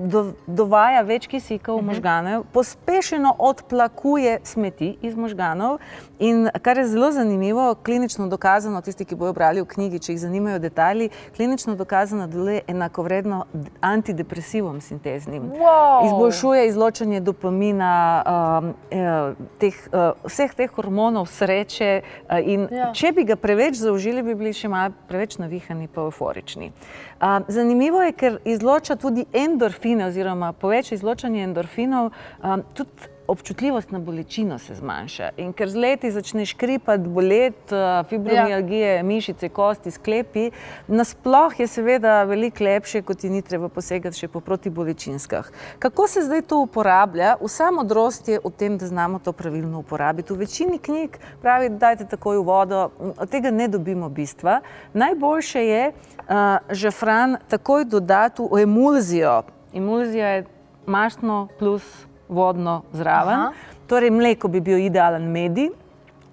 Uh, 0.00 0.06
do, 0.08 0.22
dovaja 0.46 1.02
več 1.04 1.26
kisika 1.30 1.74
v 1.74 1.80
mhm. 1.80 1.86
možgane, 1.92 2.36
pospešeno 2.52 3.34
odplakuje 3.38 4.38
smeti 4.44 4.94
iz 5.02 5.16
možganov. 5.16 5.78
In 6.20 6.48
kar 6.62 6.78
je 6.78 6.86
zelo 6.88 7.10
zanimivo, 7.12 7.74
klinično 7.84 8.26
dokazano, 8.28 8.80
tisti, 8.84 9.06
ki 9.08 9.16
bojo 9.16 9.32
brali 9.32 9.62
v 9.62 9.68
knjigi, 9.68 10.00
če 10.04 10.12
jih 10.12 10.20
zanimajo 10.20 10.58
detalji, 10.60 11.08
klinično 11.36 11.74
dokazano 11.80 12.26
deluje 12.28 12.60
enakovredno 12.68 13.44
antidepresivom 13.80 14.80
sinteznim. 14.84 15.48
Wow. 15.56 16.04
Izboljšuje 16.06 16.66
izločanje 16.68 17.20
dopamina, 17.24 17.94
um, 18.20 18.74
eh, 18.90 19.32
teh, 19.60 19.80
uh, 19.92 20.12
vseh 20.28 20.52
teh 20.54 20.72
hormonov 20.76 21.28
sreče. 21.32 21.90
Uh, 22.28 22.36
in 22.44 22.68
ja. 22.68 22.90
če 22.92 23.14
bi 23.16 23.24
ga 23.24 23.36
preveč 23.40 23.80
zaužili, 23.80 24.22
bi 24.22 24.36
bili 24.36 24.52
še 24.52 24.68
malo 24.68 24.92
preveč 25.08 25.38
navihani, 25.40 25.88
pa 25.88 26.04
euforični. 26.04 26.72
Uh, 27.20 27.40
zanimivo 27.48 28.04
je, 28.04 28.12
ker 28.12 28.38
izloča 28.44 28.96
tudi 29.00 29.24
endorfin 29.32 29.89
endorfine, 29.90 30.06
oziroma 30.06 30.52
poveča 30.52 30.94
izločanje 30.94 31.42
endorfinov, 31.44 32.10
um, 32.42 32.62
tudi 32.74 32.90
občutljivost 33.30 33.90
na 33.90 33.98
bolečino 33.98 34.58
se 34.58 34.74
zmanjša. 34.74 35.28
In 35.36 35.52
ker 35.52 35.68
z 35.70 35.76
leti 35.76 36.10
začneš 36.10 36.52
kripati, 36.58 37.08
boleti, 37.08 37.74
uh, 37.74 38.06
fibromialgije, 38.08 38.94
ja. 38.96 39.02
mišice, 39.02 39.48
kosti, 39.48 39.90
sklepi, 39.90 40.50
nasploh 40.88 41.60
je 41.60 41.66
seveda 41.66 42.24
veliko 42.24 42.64
lepše, 42.64 43.02
kot 43.02 43.22
ti 43.22 43.30
ni 43.30 43.42
treba 43.42 43.68
posegati 43.68 44.18
še 44.18 44.28
po 44.28 44.40
protibolečinskah. 44.40 45.52
Kako 45.78 46.08
se 46.08 46.24
zdaj 46.26 46.42
to 46.42 46.58
uporablja? 46.64 47.36
Vsa 47.40 47.70
modrost 47.70 48.28
je 48.28 48.40
v 48.44 48.50
tem, 48.50 48.78
da 48.78 48.90
znamo 48.90 49.18
to 49.22 49.32
pravilno 49.32 49.78
uporabiti. 49.78 50.32
V 50.32 50.42
večini 50.42 50.78
knjig 50.78 51.18
pravi, 51.42 51.70
da 51.70 51.86
dajte 51.86 52.08
takoj 52.10 52.42
v 52.42 52.44
vodo, 52.50 52.90
od 53.14 53.30
tega 53.30 53.54
ne 53.54 53.68
dobimo 53.68 54.08
bistva. 54.08 54.58
Najboljše 54.92 55.64
je 55.66 55.86
uh, 55.92 56.34
žafran 56.70 57.38
takoj 57.48 57.84
dodati 57.84 58.42
v 58.42 58.66
emulzijo 58.66 59.42
Emulzija 59.74 60.28
je 60.28 60.44
mašno 60.86 61.48
plus 61.58 62.06
vodno 62.28 62.82
zraven. 62.92 63.34
Aha. 63.34 63.52
Torej, 63.86 64.10
mleko 64.10 64.48
bi 64.48 64.60
bil 64.60 64.78
idealen 64.78 65.30
medij, 65.32 65.70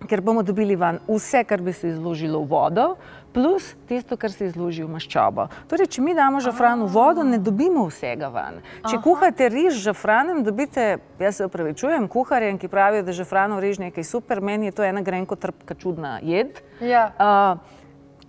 ker 0.07 0.21
bomo 0.21 0.43
dobili 0.43 0.75
van 0.75 0.99
vse, 1.07 1.43
kar 1.43 1.61
bi 1.61 1.73
se 1.73 1.89
izložilo 1.89 2.39
v 2.43 2.49
vodo, 2.49 2.87
plus 3.33 3.75
tisto, 3.87 4.17
kar 4.17 4.31
se 4.31 4.45
izloži 4.45 4.85
v 4.85 4.91
maščobo. 4.93 5.47
Torej, 5.69 5.89
če 5.93 6.01
mi 6.01 6.13
damo 6.17 6.41
žafran 6.41 6.81
v 6.85 6.89
vodo, 6.93 7.25
ne 7.25 7.37
dobimo 7.41 7.87
vsega 7.89 8.29
van. 8.33 8.61
Če 8.85 8.95
Aha. 8.95 9.01
kuhate 9.03 9.49
riž 9.53 9.75
z 9.77 9.89
žafranem, 9.89 10.43
dobite, 10.45 10.87
jaz 11.21 11.41
se 11.41 11.45
upravičujem, 11.49 12.07
kuharjem, 12.09 12.57
ki 12.61 12.69
pravijo, 12.71 13.05
da 13.05 13.13
žafranov 13.17 13.61
riž 13.61 13.81
nekaj 13.83 14.05
super, 14.05 14.41
meni 14.41 14.71
je 14.71 14.77
to 14.79 14.85
ena 14.85 15.01
grenko 15.05 15.37
trpka 15.37 15.77
čudna 15.77 16.17
jed. 16.25 16.61
Ja. 16.81 17.09
Uh, 17.17 17.76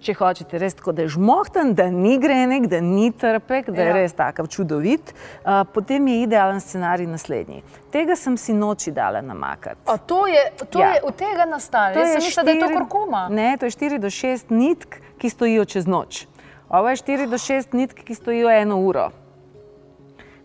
če 0.03 0.15
hočete 0.15 0.59
res 0.63 0.77
tako, 0.79 0.93
da 0.95 1.05
je 1.05 1.13
žmohten, 1.17 1.73
da 1.79 1.89
ni 1.91 2.17
grenek, 2.23 2.69
da 2.71 2.81
ni 2.85 3.11
trpek, 3.11 3.71
da 3.75 3.83
je 3.83 3.89
ja. 3.91 3.97
res 3.97 4.15
tako 4.17 4.47
čudovit, 4.51 5.13
uh, 5.13 5.65
potem 5.75 6.07
je 6.07 6.23
idealen 6.23 6.61
scenarij 6.63 7.09
naslednji. 7.11 7.63
Tega 7.93 8.17
sem 8.17 8.37
si 8.39 8.55
noči 8.55 8.93
dala 8.95 9.23
namakati. 9.25 9.83
A 9.91 9.99
to 9.99 10.27
je, 10.31 10.43
to 10.71 10.83
ja. 10.83 10.95
je 10.95 11.05
od 11.11 11.19
tega 11.19 11.49
nastalo? 11.51 11.99
Jaz 11.99 12.15
sem 12.17 12.27
mislila, 12.29 12.47
da 12.47 12.57
je 12.57 12.61
to 12.63 12.73
korkoma. 12.79 13.27
Ne, 13.35 13.53
to 13.59 13.67
je 13.67 13.77
4 13.77 14.03
do 14.03 14.13
6 14.13 14.53
nitk, 14.55 15.01
ki 15.19 15.31
stojijo 15.35 15.65
čez 15.65 15.89
noč. 15.91 16.27
Ovo 16.69 16.93
je 16.93 17.01
4 17.03 17.31
do 17.31 17.41
6 17.41 17.75
nitk, 17.75 18.05
ki 18.07 18.15
stojijo 18.15 18.53
eno 18.55 18.79
uro. 18.87 19.09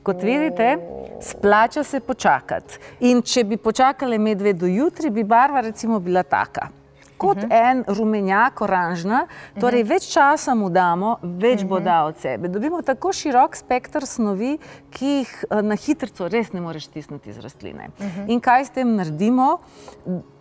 Kot 0.03 0.23
vidite, 0.23 0.75
splača 1.23 1.83
se 1.87 2.01
počakati. 2.03 2.79
In 3.07 3.21
če 3.21 3.45
bi 3.47 3.57
počakali 3.57 4.19
medve 4.19 4.51
do 4.53 4.67
jutri, 4.67 5.09
bi 5.09 5.23
barva 5.23 5.61
recimo 5.63 5.99
bila 6.03 6.23
taka 6.23 6.82
kot 7.23 7.37
uh 7.37 7.43
mhm. 7.43 7.51
-huh. 7.51 7.69
en 7.69 7.83
rumenjak, 7.87 8.61
oranžna, 8.61 9.27
torej 9.59 9.81
uh 9.81 9.85
mhm. 9.85 9.91
-huh. 9.91 9.95
več 9.95 10.13
časa 10.13 10.55
mu 10.55 10.69
damo, 10.69 11.17
več 11.21 11.59
uh 11.61 11.65
-huh. 11.65 11.69
bo 11.69 11.75
mhm. 11.75 11.83
dal 11.83 12.07
od 12.07 12.17
sebe. 12.17 12.47
Dobimo 12.47 12.81
tako 12.81 13.13
širok 13.13 13.55
spektr 13.55 14.05
snovi, 14.05 14.57
ki 14.89 15.05
jih 15.05 15.45
eh, 15.49 15.61
na 15.61 15.75
hitro 15.75 16.27
res 16.27 16.53
ne 16.53 16.61
moreš 16.61 16.85
stisniti 16.85 17.29
iz 17.29 17.37
rastline. 17.37 17.89
Uh 17.99 18.05
-huh. 18.05 18.25
In 18.27 18.39
kaj 18.39 18.65
s 18.65 18.69
tem 18.69 18.95
naredimo? 18.95 19.57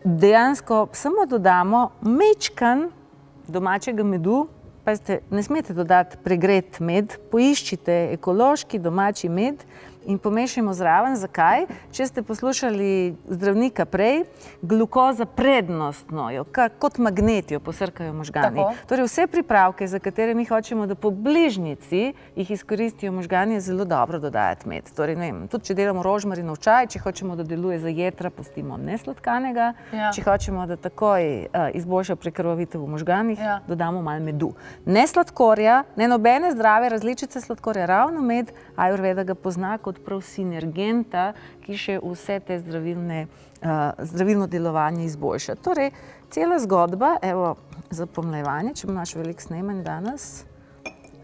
Dejansko 0.04 0.88
samo 0.92 1.26
dodamo 1.26 1.90
mečkan 2.00 2.90
domačega 3.48 4.02
medu. 4.02 4.46
Pazite, 4.84 5.20
ne 5.30 5.42
smete 5.42 5.74
dodati 5.74 6.16
pregret 6.24 6.80
med, 6.80 7.18
poiščite 7.30 8.08
ekološki 8.12 8.78
domači 8.78 9.28
med 9.28 9.62
in 10.06 10.18
pomešamo 10.18 10.74
zraven. 10.74 11.16
Zakaj? 11.16 11.66
Če 11.92 12.06
ste 12.06 12.22
poslušali 12.22 13.14
zdravnika 13.28 13.84
prej, 13.84 14.24
glukoza 14.62 15.26
prednostno 15.26 16.30
jo, 16.30 16.44
kot 16.78 16.98
magnet 16.98 17.50
jo 17.50 17.60
posrkajo 17.60 18.12
možgani. 18.12 18.64
Torej, 18.88 19.06
vse 19.06 19.26
pripravke, 19.26 19.86
za 19.86 19.98
katere 19.98 20.34
mi 20.34 20.44
hočemo, 20.44 20.86
da 20.86 20.94
po 20.94 21.10
bližnici 21.10 22.12
jih 22.36 22.50
izkoristijo 22.50 23.12
možgani, 23.12 23.54
je 23.54 23.60
zelo 23.60 23.84
dobro 23.84 24.18
dodajati 24.18 24.68
med. 24.68 24.90
Torej, 24.96 25.16
vem, 25.16 25.46
tudi 25.48 25.70
če 25.70 25.76
delamo 25.78 26.02
rožmarinov 26.02 26.58
čaj, 26.62 26.86
če 26.94 27.02
hočemo, 27.04 27.36
da 27.36 27.44
deluje 27.46 27.78
za 27.82 27.88
jedra, 27.92 28.30
pustimo 28.30 28.76
nesladkanega. 28.76 29.72
Ja. 29.92 30.10
Če 30.14 30.24
hočemo, 30.26 30.66
da 30.66 30.76
takoj 30.76 31.28
uh, 31.46 31.68
izboljša 31.74 32.16
prekrvavitev 32.16 32.82
v 32.82 32.90
možganih, 32.96 33.40
ja. 33.40 33.60
dodamo 33.68 34.02
malo 34.02 34.24
medu. 34.24 34.52
Ne 34.86 35.06
sladkorja, 35.06 35.82
ne 35.96 36.08
nobene 36.08 36.52
zdrave 36.52 36.88
različice 36.88 37.40
sladkorja, 37.40 37.86
ravno 37.86 38.22
med, 38.22 38.52
ajurveda 38.76 39.24
ga 39.24 39.34
pozna 39.34 39.76
kot 39.78 39.91
kot 39.92 40.04
prav 40.04 40.22
sinergenta, 40.26 41.32
ki 41.64 41.78
še 41.78 41.98
vse 42.02 42.40
te 42.46 42.58
zdravilne, 42.62 43.26
uh, 43.62 44.06
zdravilno 44.12 44.48
delovanje 44.50 45.04
izboljša. 45.10 45.58
Torej, 45.62 45.92
cela 46.32 46.58
zgodba, 46.62 47.16
evo, 47.22 47.56
za 47.90 48.06
pomlajevanje, 48.06 48.74
če 48.80 48.88
imaš 48.88 49.14
veliko 49.20 49.50
snemanj 49.50 49.84
danes. 49.84 50.32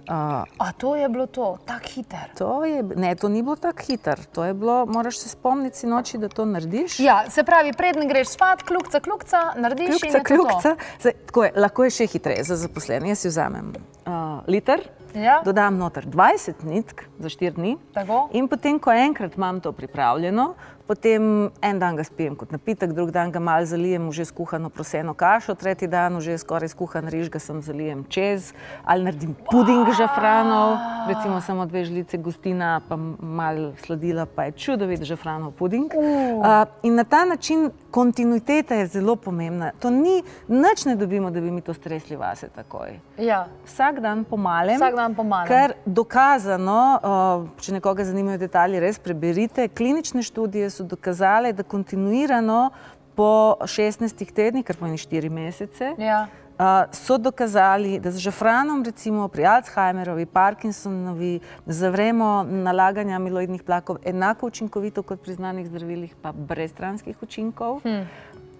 Uh, 0.08 0.44
A 0.58 0.72
to 0.72 0.96
je 0.96 1.08
bilo 1.08 1.26
to, 1.26 1.58
tako 1.68 1.88
hiter? 1.94 2.30
To 2.38 2.64
je, 2.64 2.82
ne, 2.96 3.14
to 3.14 3.28
ni 3.28 3.42
bilo 3.42 3.56
tako 3.56 3.82
hiter. 3.84 4.20
To 4.32 4.44
je 4.44 4.54
bilo, 4.54 4.86
moraš 4.86 5.18
se 5.18 5.28
spomniti 5.28 5.86
noči, 5.86 6.18
da 6.18 6.28
to 6.28 6.44
narediš. 6.48 7.00
Ja, 7.00 7.24
se 7.30 7.44
pravi, 7.44 7.74
predn 7.76 8.08
greš 8.08 8.28
spat, 8.28 8.62
kljukca, 8.62 9.00
kljukca, 9.00 9.42
narediš 9.56 10.00
kljukca, 10.00 10.22
kljukca. 10.24 10.76
Zdaj, 11.00 11.12
tako 11.26 11.44
je, 11.44 11.52
lahko 11.56 11.84
je 11.84 11.90
še 11.90 12.06
hitreje 12.08 12.44
za 12.48 12.56
zaposlene. 12.56 13.12
Jaz 13.12 13.26
si 13.26 13.28
vzamem 13.28 13.74
uh, 13.76 14.40
liter, 14.48 14.80
ja. 15.14 15.40
dodam 15.44 15.78
noter 15.78 16.06
20 16.06 16.64
nitk 16.64 17.04
za 17.18 17.28
4 17.28 17.54
dni. 17.56 17.76
Tako. 17.94 18.28
In 18.32 18.48
potem, 18.48 18.78
ko 18.78 18.92
enkrat 18.92 19.36
imam 19.36 19.60
to 19.60 19.72
pripravljeno, 19.72 20.54
potem 20.88 21.50
en 21.60 21.78
dan 21.78 21.96
ga 21.96 22.04
spijem 22.04 22.36
kot 22.36 22.52
napitek, 22.54 22.94
drug 22.96 23.12
dan 23.12 23.32
ga 23.32 23.40
mal 23.40 23.66
zalijem 23.68 24.08
v 24.08 24.12
že 24.16 24.24
skuhano 24.30 24.70
proseno 24.72 25.12
kašo, 25.12 25.54
tretji 25.54 25.88
dan 25.88 26.16
v 26.16 26.24
že 26.24 26.38
skoraj 26.40 26.72
skuhan 26.72 27.04
riž 27.12 27.28
ga 27.28 27.38
sem 27.38 27.60
zalijem 27.60 28.04
čez, 28.08 28.54
ali 28.88 29.04
naredim 29.04 29.36
puding 29.50 29.84
wow. 29.84 29.98
žafranov, 30.00 30.70
recimo 31.08 31.40
samo 31.44 31.66
dve 31.68 31.84
žlice 31.84 32.16
gostina, 32.16 32.80
pa 32.88 32.96
mal 33.20 33.76
sladila, 33.84 34.24
pa 34.24 34.48
je 34.48 34.56
čudovit 34.56 35.04
žafranov 35.04 35.52
puding. 35.52 35.92
Uh. 35.92 36.40
Uh, 36.40 36.64
in 36.82 36.96
na 36.96 37.04
ta 37.04 37.24
način 37.28 37.70
kontinuiteta 37.90 38.74
je 38.74 38.86
zelo 38.86 39.16
pomembna. 39.16 39.70
To 39.80 39.90
ni, 39.90 40.22
nič 40.48 40.84
ne 40.88 40.96
dobimo, 40.96 41.30
da 41.30 41.40
bi 41.40 41.50
mi 41.50 41.60
to 41.60 41.74
stresli 41.74 42.16
vase 42.16 42.48
takoj. 42.48 42.96
Ja. 43.18 43.46
Vsak 43.66 44.00
dan 44.00 44.24
pomalem. 44.24 44.80
Vsak 44.80 44.96
dan 44.96 45.14
pomalem. 45.14 45.48
Ker 45.48 45.76
dokazano, 45.84 46.80
uh, 47.02 47.60
če 47.60 47.76
nekoga 47.76 48.04
zanimajo 48.08 48.38
detalji, 48.40 48.80
res 48.80 48.98
preberite, 48.98 49.68
klinične 49.68 50.22
študije 50.22 50.70
so 50.78 50.86
dokazale, 50.86 51.52
da 51.52 51.62
kontinuirano 51.62 52.70
po 53.18 53.56
16 53.66 54.32
tednih, 54.34 54.64
kar 54.64 54.78
pomeni 54.78 54.98
4 54.98 55.30
mesece, 55.30 55.90
ja. 55.98 56.20
uh, 56.58 56.86
so 56.94 57.18
dokazali, 57.18 57.98
da 57.98 58.12
z 58.14 58.22
žafranom, 58.28 58.84
recimo 58.86 59.26
pri 59.28 59.46
Alzheimerovi, 59.56 60.26
Parkinsonovi, 60.26 61.40
zavremo 61.66 62.46
nalaganje 62.46 63.14
amiloidnih 63.14 63.62
plakov 63.62 63.98
enako 64.06 64.52
učinkovito 64.54 65.02
kot 65.02 65.22
pri 65.22 65.34
znanih 65.34 65.66
zdravilih, 65.66 66.14
pa 66.22 66.32
brez 66.32 66.70
stranskih 66.70 67.22
učinkov. 67.22 67.80
Hmm 67.82 68.06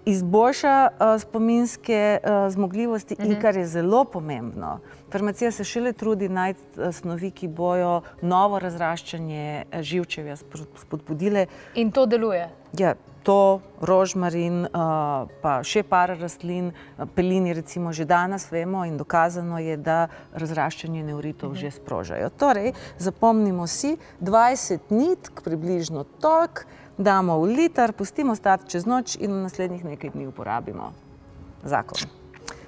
izboljša 0.09 0.87
uh, 0.87 1.21
spominske 1.21 2.19
uh, 2.23 2.53
zmogljivosti 2.53 3.13
uh 3.13 3.19
-huh. 3.19 3.25
in 3.25 3.31
mhm. 3.31 3.41
kar 3.41 3.57
je 3.57 3.65
zelo 3.67 4.05
pomembno, 4.05 4.79
farmacija 5.11 5.51
se 5.51 5.63
šele 5.63 5.93
trudi 5.93 6.29
najti 6.29 6.61
uh, 6.77 6.93
snovi, 6.95 7.31
ki 7.31 7.47
bojo 7.47 8.01
novo 8.21 8.59
razraščanje 8.59 9.65
živčevja 9.79 10.35
spodbudile. 10.75 11.45
In 11.75 11.91
to 11.91 12.05
deluje? 12.05 12.49
Ja, 12.77 12.95
to, 13.23 13.59
rožmarin, 13.81 14.61
uh, 14.65 15.29
pa 15.41 15.59
še 15.63 15.83
par 15.83 16.13
rastlin, 16.19 16.71
pelini 17.15 17.53
recimo 17.53 17.93
že 17.93 18.05
danes 18.05 18.51
vemo 18.51 18.85
in 18.85 18.97
dokazano 18.97 19.59
je, 19.59 19.77
da 19.77 20.07
razraščanje 20.33 21.03
neuritov 21.03 21.49
uh 21.49 21.55
mhm. 21.55 21.65
-huh. 21.65 21.71
že 21.71 21.71
sprožajo. 21.71 22.29
Torej, 22.29 22.73
zapomnimo 22.97 23.67
si, 23.67 23.97
20 24.21 24.79
nitk, 24.89 25.41
približno 25.43 26.03
tok, 26.03 26.65
damo 26.99 27.39
v 27.39 27.55
liter, 27.55 27.95
pustimo 27.95 28.35
stati 28.35 28.67
čez 28.69 28.85
noč 28.85 29.15
in 29.15 29.31
v 29.31 29.47
naslednjih 29.47 29.85
nekaj 29.95 30.11
dni 30.11 30.27
uporabimo. 30.27 30.91
Zakon. 31.63 32.03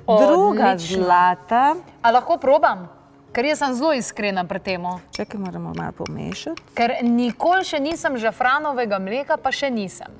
Druga 0.08 0.74
Odlično. 0.74 1.04
zlata, 1.04 1.76
A 2.02 2.12
lahko 2.12 2.38
probam? 2.38 2.88
Ker 3.32 3.46
jaz 3.46 3.62
sem 3.64 3.74
zelo 3.74 3.94
iskrena 3.94 4.44
pri 4.44 4.60
tem. 4.60 4.84
čakaj, 5.12 5.40
moramo 5.40 5.74
malo 5.76 5.92
pomešati. 5.92 6.62
Ker 6.76 7.00
nikoli 7.04 7.64
še 7.64 7.80
nisem 7.80 8.18
žafranovega 8.18 9.00
mleka, 9.00 9.38
pa 9.38 9.52
še 9.52 9.70
nisem. 9.70 10.12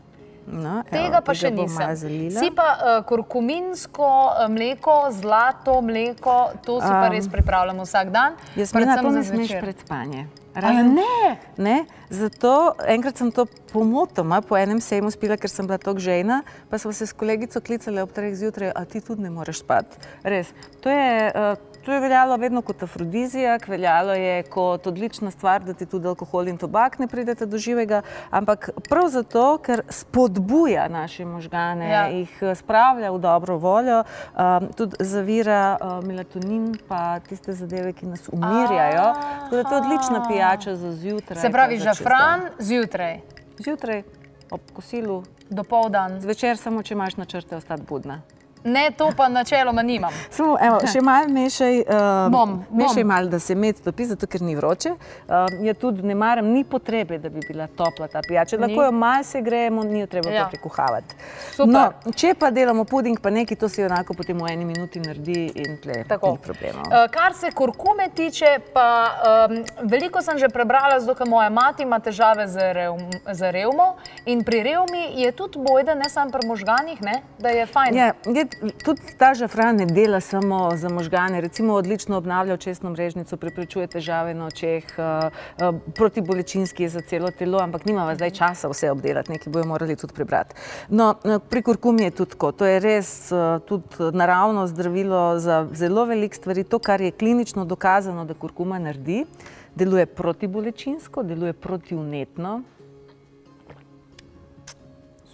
No, 0.48 0.84
Tega 0.90 1.20
evo, 1.20 1.26
pa 1.26 1.34
še 1.34 1.52
nisem. 1.52 1.96
Si 2.32 2.52
pa 2.52 2.68
uh, 2.76 3.04
kurkuminsko 3.04 4.04
uh, 4.04 4.48
mleko, 4.48 5.12
zlato 5.12 5.82
mleko, 5.82 6.52
to 6.66 6.80
si 6.82 6.88
pa 6.88 7.08
Um, 7.08 7.12
res 7.12 7.28
pripravljam 7.28 7.84
vsak 7.84 8.12
dan. 8.12 8.36
Predvsem 8.56 9.04
to 9.04 9.12
ne 9.12 9.24
smeš 9.24 9.52
pred 9.60 9.78
spanje. 9.80 10.28
Ja, 10.56 10.84
ne? 10.84 11.38
Ne? 11.58 11.86
Zato 12.10 12.74
enkrat 12.88 13.18
sem 13.18 13.32
to 13.32 13.46
pomotoma 13.72 14.42
po 14.44 14.58
enem 14.60 14.82
sejmu 14.84 15.12
spila, 15.14 15.38
ker 15.40 15.50
sem 15.50 15.68
bila 15.68 15.80
tako 15.80 16.04
žejna, 16.04 16.42
pa 16.70 16.80
smo 16.82 16.92
se 16.92 17.08
s 17.08 17.16
kolegico 17.16 17.62
klicali 17.64 18.04
ob 18.04 18.12
treh 18.12 18.36
zjutraj, 18.36 18.74
a 18.76 18.84
ti 18.86 19.00
tudi 19.00 19.24
ne 19.24 19.32
moreš 19.32 19.64
spati. 19.64 19.96
Res. 20.28 20.52
To 20.84 20.92
je, 20.92 21.32
uh, 21.32 21.71
to 21.86 21.94
je 21.94 22.00
veljalo 22.00 22.38
vedno 22.38 22.62
kot 22.62 22.84
afrodizijak, 22.84 23.68
veljalo 23.68 24.14
je 24.14 24.44
kot 24.44 24.88
odlična 24.88 25.32
stvar, 25.32 25.64
da 25.64 25.74
ti 25.74 25.86
tudi 25.86 26.08
alkohol 26.08 26.48
in 26.48 26.58
tobak 26.58 27.00
ne 27.00 27.08
pridete 27.08 27.46
do 27.46 27.58
živega, 27.58 28.02
ampak 28.30 28.70
prav 28.90 29.08
zato, 29.08 29.58
ker 29.58 29.82
spodbuja 29.90 30.88
naše 30.88 31.26
možgane, 31.26 31.90
Ja. 31.90 32.08
jih 32.08 32.38
eh, 32.42 32.56
spravlja 32.56 33.12
v 33.12 33.20
dobro 33.20 33.58
voljo, 33.58 34.04
um, 34.04 34.68
tudi 34.74 34.96
zavira 35.00 35.78
uh, 35.82 36.04
melatonin, 36.04 36.76
pa 36.88 37.20
tiste 37.20 37.54
zadeve, 37.54 37.94
ki 37.94 38.06
nas 38.06 38.30
umirjajo. 38.32 39.14
Tako 39.44 39.56
da 39.56 39.64
to 39.64 39.76
je 39.76 39.82
odlična 39.82 40.26
pijača 40.28 40.76
za 40.76 40.92
zjutraj. 40.92 41.42
Se 41.42 41.50
pravi, 41.50 41.80
žafran 41.80 42.40
dan. 42.40 42.50
zjutraj, 42.60 43.20
Zjutraj, 43.58 44.04
ob 44.52 44.62
kosilu, 44.74 45.24
do 45.50 45.64
povdan. 45.64 46.22
zvečer, 46.22 46.58
samo 46.58 46.84
če 46.84 46.94
imaš 46.94 47.18
načrte 47.18 47.56
ostati 47.56 47.84
budna. 47.90 48.22
Ne, 48.64 48.92
to 48.92 49.12
pa 49.18 49.28
načeloma 49.28 49.82
nimam. 49.82 50.12
Samo, 50.30 50.58
evo, 50.62 50.80
še 50.86 51.02
malo 51.02 51.28
mešaj, 51.30 51.80
uh, 51.80 52.32
Bom, 52.32 52.66
mešaj 52.72 53.04
bom. 53.04 53.08
malo, 53.08 53.28
da 53.28 53.40
se 53.40 53.56
med 53.56 53.82
topi, 53.82 54.06
zato 54.06 54.28
ker 54.28 54.42
ni 54.42 54.56
vroče. 54.56 54.92
Uh, 54.92 55.34
je 55.62 55.74
tudi 55.74 56.04
ne 56.04 56.16
maram, 56.16 56.46
ni 56.48 56.64
potrebe, 56.64 57.18
da 57.18 57.30
bi 57.30 57.40
bila 57.42 57.68
topla 57.68 58.08
ta 58.08 58.22
pijača. 58.22 58.58
Ni. 58.58 58.62
Lahko 58.64 58.84
jo 58.84 58.92
malo 58.94 59.24
se 59.24 59.42
gremo, 59.42 59.84
ni 59.84 60.00
jo 60.00 60.08
treba 60.08 60.30
Ja. 60.32 60.46
prekuhavati. 60.46 61.16
No, 61.60 61.82
če 62.14 62.34
pa 62.34 62.52
delamo 62.52 62.84
puding, 62.84 63.20
pa 63.20 63.30
neki, 63.30 63.56
to 63.56 63.70
se 63.70 63.82
enako 63.82 64.14
potem 64.14 64.38
v 64.38 64.48
eni 64.48 64.66
minuti 64.66 65.00
naredi 65.00 65.52
in 65.56 65.78
tle 65.78 66.04
Tako. 66.06 66.32
ni 66.32 66.38
problemov. 66.40 66.86
Eh, 66.86 67.08
Kar 67.10 67.34
se 67.34 67.52
kurkume 67.52 68.10
tiče, 68.12 68.46
pa 68.74 68.88
um, 69.50 69.58
veliko 69.84 70.22
sem 70.22 70.38
že 70.38 70.50
prebrala, 70.50 71.00
zato 71.00 71.16
ker 71.16 71.28
moja 71.28 71.50
mati 71.52 71.84
ima 71.84 72.00
težave 72.00 72.48
z, 72.48 72.72
revm, 72.74 73.02
z 73.28 73.52
revmo. 73.52 73.96
In 74.26 74.44
pri 74.44 74.64
revmi 74.64 75.04
je 75.16 75.32
tudi 75.32 75.60
bojda, 75.60 75.96
ne 75.96 76.10
samo 76.10 76.32
pri 76.32 76.48
možganih, 76.48 77.02
ne, 77.02 77.22
da 77.40 77.50
je 77.50 77.66
fajn. 77.66 77.96
Ja, 77.96 78.06
je, 78.28 78.46
tudi 78.84 79.02
ta 79.18 79.34
žafran 79.34 79.76
ne 79.76 79.86
dela 79.86 80.20
samo 80.20 80.72
za 80.76 80.90
možgane. 80.90 81.42
Recimo, 81.42 81.74
odlično 81.74 82.18
obnavlja 82.18 82.54
očesno 82.54 82.90
mrežnico, 82.90 83.38
preprečuje 83.38 83.88
težave 83.88 84.34
na 84.34 84.46
očeh, 84.46 84.86
uh, 84.98 85.32
uh, 85.68 85.80
protibolečinski 85.96 86.84
je 86.84 86.90
za 86.90 87.02
celo 87.02 87.32
telo, 87.32 87.60
ampak 87.60 87.86
nimava 87.86 88.16
zdaj 88.16 88.32
časa 88.32 88.70
vse 88.70 88.92
obdelati, 88.92 89.32
nekaj 89.32 89.52
bojo 89.54 89.66
morali 89.66 89.96
tudi 89.96 90.14
prebrati. 90.14 90.56
No, 90.90 91.16
uh, 91.24 91.40
pri 91.50 91.62
kurkumi 91.62 92.04
je 92.04 92.12
tudi 92.12 92.32
tako. 92.32 92.52
To 92.52 92.66
je 92.66 92.80
res 92.80 93.32
tudi 93.66 94.12
naravno 94.14 94.68
zdravilo 94.68 95.40
za 95.40 95.68
zelo 95.74 96.06
veliko 96.06 96.36
stvari. 96.36 96.64
To, 96.64 96.80
kar 96.80 97.02
je 97.02 97.12
klinično 97.12 97.66
dokazano, 97.66 98.26
da 98.26 98.34
kurkuma 98.34 98.80
naredi, 98.80 99.26
deluje 99.76 100.06
protibolečinsko, 100.06 101.24
deluje 101.24 101.54
protivnetno. 101.54 102.62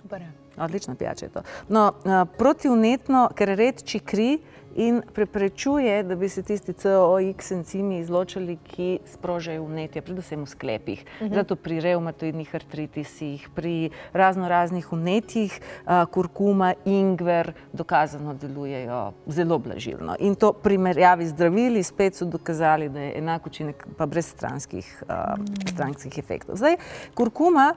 Super. 0.02 0.22
je. 0.22 0.47
Odlična 0.58 0.96
pijača 0.96 1.26
je 1.26 1.30
to. 1.30 1.42
No, 1.70 1.88
uh, 1.88 2.28
protivnetno, 2.38 3.30
ker 3.36 3.56
redči 3.58 4.00
kri 4.00 4.38
in 4.78 5.02
preprečuje, 5.14 6.04
da 6.04 6.16
bi 6.16 6.30
se 6.30 6.44
tisti 6.44 6.74
COX 6.74 7.52
encimi 7.52 7.98
izločali, 8.00 8.58
ki 8.64 9.00
sprožajo 9.06 9.64
vnetje, 9.66 10.02
predvsem 10.02 10.44
v 10.44 10.50
sklepih. 10.50 11.06
Uh 11.06 11.28
-huh. 11.28 11.34
Zato 11.34 11.56
pri 11.56 11.80
reumatoidnih 11.80 12.56
artritisih, 12.56 13.50
pri 13.56 13.90
razno 14.14 14.48
raznih 14.48 14.92
vnetjih, 14.92 15.60
uh, 15.86 16.06
kurkuma, 16.12 16.74
ingver 16.86 17.54
dokazano 17.74 18.34
delujejo 18.34 19.14
zelo 19.28 19.58
blažilno. 19.58 20.16
In 20.20 20.36
to 20.36 20.54
primerjavi 20.54 21.28
z 21.28 21.30
zdravili 21.30 21.84
spet 21.84 22.16
so 22.16 22.26
dokazali, 22.26 22.90
da 22.90 23.00
je 23.00 23.18
enak 23.18 23.46
učinek, 23.46 23.88
pa 23.98 24.06
brez 24.06 24.26
stranskih, 24.26 25.04
uh, 25.10 25.16
stranskih 25.70 26.18
efektov. 26.18 26.56
Zdaj, 26.56 26.76
kurkuma. 27.14 27.74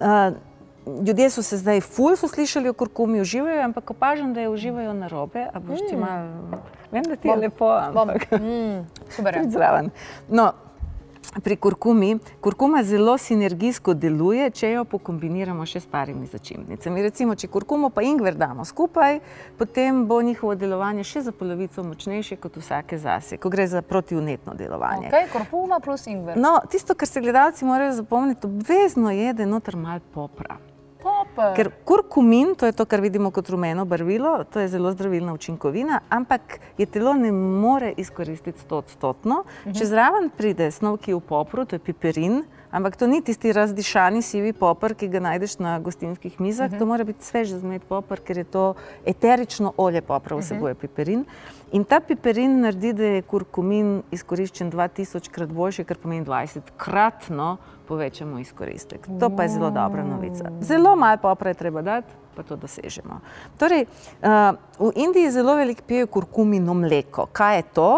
Uh, 0.00 0.53
Ljudje 0.86 1.30
so 1.30 1.42
se 1.42 1.56
zdaj 1.56 1.80
ful 1.80 2.16
so 2.16 2.28
slišali 2.28 2.68
o 2.68 2.72
kurkumi, 2.72 3.20
uživajo, 3.20 3.62
ampak 3.62 3.90
opažam, 3.90 4.34
da 4.34 4.40
jo 4.40 4.52
uživajo 4.52 4.92
na 4.92 5.06
robe. 5.06 5.46
Ti 5.88 5.96
malo, 5.96 6.60
vem, 6.92 7.02
da 7.02 7.16
ti 7.16 7.28
je 7.28 7.36
lepo, 7.36 7.64
Bom. 7.92 8.08
ampak 8.10 8.30
Mm, 8.32 8.84
super. 9.08 9.36
je. 9.36 9.50
zraven. 9.50 9.90
No, 10.28 10.52
pri 11.42 11.56
kurkumi, 11.56 12.10
kurkuma 12.40 12.82
zelo 12.82 13.18
sinergijsko 13.18 13.94
deluje, 13.94 14.50
če 14.50 14.70
jo 14.70 14.84
pokombiniramo 14.84 15.64
še 15.66 15.80
s 15.80 15.86
parimi 15.86 16.26
začimbnicami. 16.26 17.02
Recimo, 17.02 17.34
če 17.34 17.48
kurkumo 17.48 17.88
pa 17.90 18.02
ingver 18.02 18.34
damo 18.34 18.64
skupaj, 18.64 19.18
potem 19.58 20.06
bo 20.06 20.20
njihovo 20.22 20.54
delovanje 20.54 21.04
še 21.04 21.22
za 21.22 21.32
polovico 21.32 21.82
močnejše 21.82 22.36
kot 22.36 22.56
vsake 22.56 22.98
zase, 22.98 23.36
ko 23.36 23.48
gre 23.48 23.66
za 23.66 23.82
protivnetno 23.82 24.54
delovanje. 24.54 25.08
Okay, 25.08 25.26
kurkuma 25.28 25.80
plus 25.80 26.06
ingver. 26.06 26.36
No, 26.36 26.60
tisto, 26.68 26.94
kar 26.94 27.08
se 27.08 27.20
gledalci 27.20 27.64
morajo 27.64 27.92
zapomniti, 27.94 28.46
obvezno 28.46 29.10
je, 29.10 29.32
da 29.32 29.42
je 29.42 29.48
noter 29.48 29.76
malo 29.76 30.00
popra. 30.12 30.60
Super. 31.34 31.54
Ker 31.56 31.70
kurkumin, 31.84 32.52
to 32.54 32.66
je 32.66 32.72
to, 32.72 32.84
kar 32.86 33.00
vidimo 33.02 33.32
kot 33.34 33.48
rumeno 33.50 33.82
barvilo, 33.84 34.44
to 34.46 34.60
je 34.62 34.68
zelo 34.70 34.92
zdravilna 34.94 35.32
učinkovina, 35.34 36.00
ampak 36.08 36.60
je 36.78 36.86
telo 36.86 37.14
ne 37.18 37.32
more 37.32 37.90
izkoristiti 37.96 38.60
stotstotno. 38.62 39.40
Če 39.66 39.88
zraven 39.90 40.30
pride 40.30 40.70
snov, 40.70 41.00
ki 41.02 41.10
je 41.10 41.18
v 41.18 41.24
popru, 41.26 41.64
to 41.66 41.74
je 41.74 41.82
piperin, 41.82 42.44
ampak 42.74 42.96
to 42.98 43.06
ni 43.06 43.22
tisti 43.22 43.52
razdišani 43.54 44.22
sivi 44.22 44.52
popr, 44.52 44.96
ki 44.98 45.08
ga 45.12 45.22
najdeš 45.22 45.58
na 45.62 45.76
gostinskih 45.78 46.40
mizah, 46.42 46.72
to 46.74 46.86
mora 46.86 47.06
biti 47.06 47.24
svež 47.24 47.54
zmet 47.62 47.86
popr, 47.88 48.18
ker 48.24 48.42
je 48.42 48.44
to 48.44 48.64
eterično 49.06 49.72
olje 49.78 50.02
popra, 50.02 50.38
vsebuje 50.40 50.74
piperin. 50.74 51.22
In 51.74 51.84
ta 51.86 52.00
piperin 52.00 52.60
naredi, 52.62 52.92
da 52.94 53.12
je 53.16 53.22
kurkumin 53.26 54.02
izkoriščen 54.14 54.70
2000 54.74 55.30
krat 55.30 55.54
boljše, 55.54 55.86
kar 55.86 55.98
pomeni 56.02 56.26
20 56.26 56.74
kratno 56.78 57.56
povečamo 57.88 58.38
izkoristek. 58.38 59.08
To 59.20 59.30
pa 59.30 59.46
je 59.46 59.56
zelo 59.56 59.70
dobra 59.70 60.04
novica. 60.04 60.50
Zelo 60.60 60.96
malo 60.96 61.18
popra 61.22 61.50
je 61.50 61.58
treba 61.58 61.82
dati, 61.82 62.14
pa 62.36 62.42
to 62.42 62.56
dosežemo. 62.56 63.20
Torej, 63.58 63.86
uh, 63.86 64.54
v 64.78 64.92
Indiji 65.02 65.30
zelo 65.30 65.54
veliko 65.54 65.82
pijejo 65.86 66.06
kurkumino 66.06 66.74
mleko. 66.74 67.26
Kaj 67.32 67.56
je 67.56 67.62
to? 67.74 67.90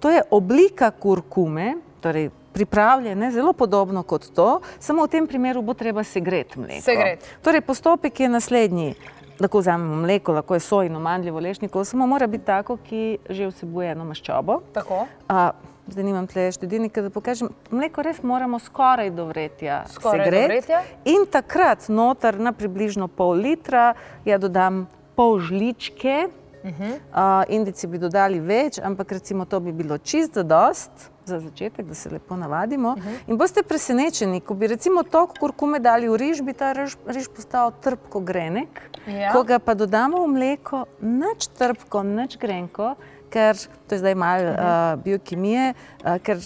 To 0.00 0.10
je 0.10 0.22
oblika 0.30 0.90
kurkume, 0.90 1.74
torej 2.00 2.30
pripravljene 2.58 3.30
zelo 3.30 3.52
podobno 3.52 4.02
kot 4.02 4.26
to, 4.34 4.60
samo 4.82 5.04
v 5.06 5.12
tem 5.12 5.26
primeru 5.26 5.62
bo 5.62 5.74
treba 5.78 6.02
segreti 6.04 6.58
mleko. 6.58 6.82
Segret. 6.82 7.22
Torej, 7.42 7.62
postopek 7.62 8.20
je 8.20 8.28
naslednji. 8.28 8.94
Lahko 9.38 9.60
vzamemo 9.62 10.00
mleko, 10.02 10.34
lahko 10.34 10.56
je 10.58 10.60
sojino, 10.66 10.98
mandljevo, 11.00 11.38
lešnikovo, 11.40 11.84
samo 11.86 12.06
mora 12.10 12.26
biti 12.26 12.44
tako, 12.44 12.76
ki 12.88 13.18
že 13.30 13.46
vsebuje 13.52 13.92
eno 13.92 14.06
maščobo. 14.08 14.56
Tako. 14.74 15.04
A, 15.30 15.50
zdaj 15.86 16.04
nimam 16.04 16.26
tle 16.26 16.48
štedilnika, 16.52 17.04
da 17.06 17.12
pokažem. 17.14 17.52
Mleko 17.70 18.02
res 18.02 18.18
moramo 18.26 18.58
skoraj 18.58 19.12
do 19.14 19.28
vretja 19.30 19.84
Skoraj 19.92 20.18
do 20.18 20.24
segreti. 20.24 20.48
vretja. 20.48 20.80
In 21.04 21.28
takrat 21.30 21.86
noter 21.88 22.40
na 22.42 22.50
približno 22.52 23.06
pol 23.08 23.38
litra 23.38 23.92
ja 24.26 24.40
dodam 24.42 24.88
pol 25.14 25.38
žličke. 25.38 26.26
Uh 26.58 26.70
-huh. 26.74 26.90
uh, 26.90 27.54
indici 27.54 27.86
bi 27.86 27.98
dodali 27.98 28.40
več, 28.40 28.80
ampak 28.82 29.12
recimo 29.12 29.44
to 29.44 29.60
bi 29.60 29.72
bilo 29.72 29.98
čist 29.98 30.34
za 30.34 30.42
dost. 30.42 30.90
Za 31.28 31.40
začetek, 31.40 31.86
da 31.86 31.94
se 31.94 32.10
lepo 32.10 32.36
navadimo. 32.36 32.88
Uh 32.88 33.04
-huh. 33.04 33.18
In 33.26 33.36
boste 33.36 33.62
presenečeni, 33.62 34.40
ko 34.40 34.54
bi 34.54 34.66
recimo 34.66 35.02
toliko 35.02 35.34
kurkume 35.40 35.78
dali 35.78 36.08
v 36.08 36.16
riž, 36.16 36.42
bi 36.42 36.52
ta 36.52 36.72
riž, 36.72 36.96
riž 37.06 37.28
postal 37.36 37.72
trpko 37.80 38.20
grenek. 38.20 38.80
Ja. 39.06 39.32
Ko 39.32 39.42
ga 39.44 39.58
pa 39.58 39.74
dodamo 39.74 40.24
v 40.24 40.28
mleko, 40.28 40.84
nič 41.00 41.48
trpko, 41.58 42.02
nič 42.02 42.38
grenko, 42.38 42.94
ker 43.30 43.56
to 43.88 43.94
je 43.94 43.98
zdaj 43.98 44.14
malo 44.14 44.50
uh 44.50 44.56
-huh. 44.56 44.94
uh, 44.94 45.02
biokemije, 45.02 45.74
uh, 46.04 46.18
ker 46.22 46.38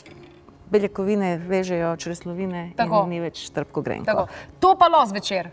beljakovine 0.71 1.37
vežejo 1.37 1.97
čreslovine 1.97 2.73
Tako. 2.77 3.03
in 3.05 3.09
ni 3.09 3.21
več 3.21 3.51
trpko 3.51 3.83
grenko. 3.83 4.05
Tako. 4.05 4.27
To 4.61 4.75
pa 4.79 4.89
los 4.89 5.13
večer. 5.13 5.51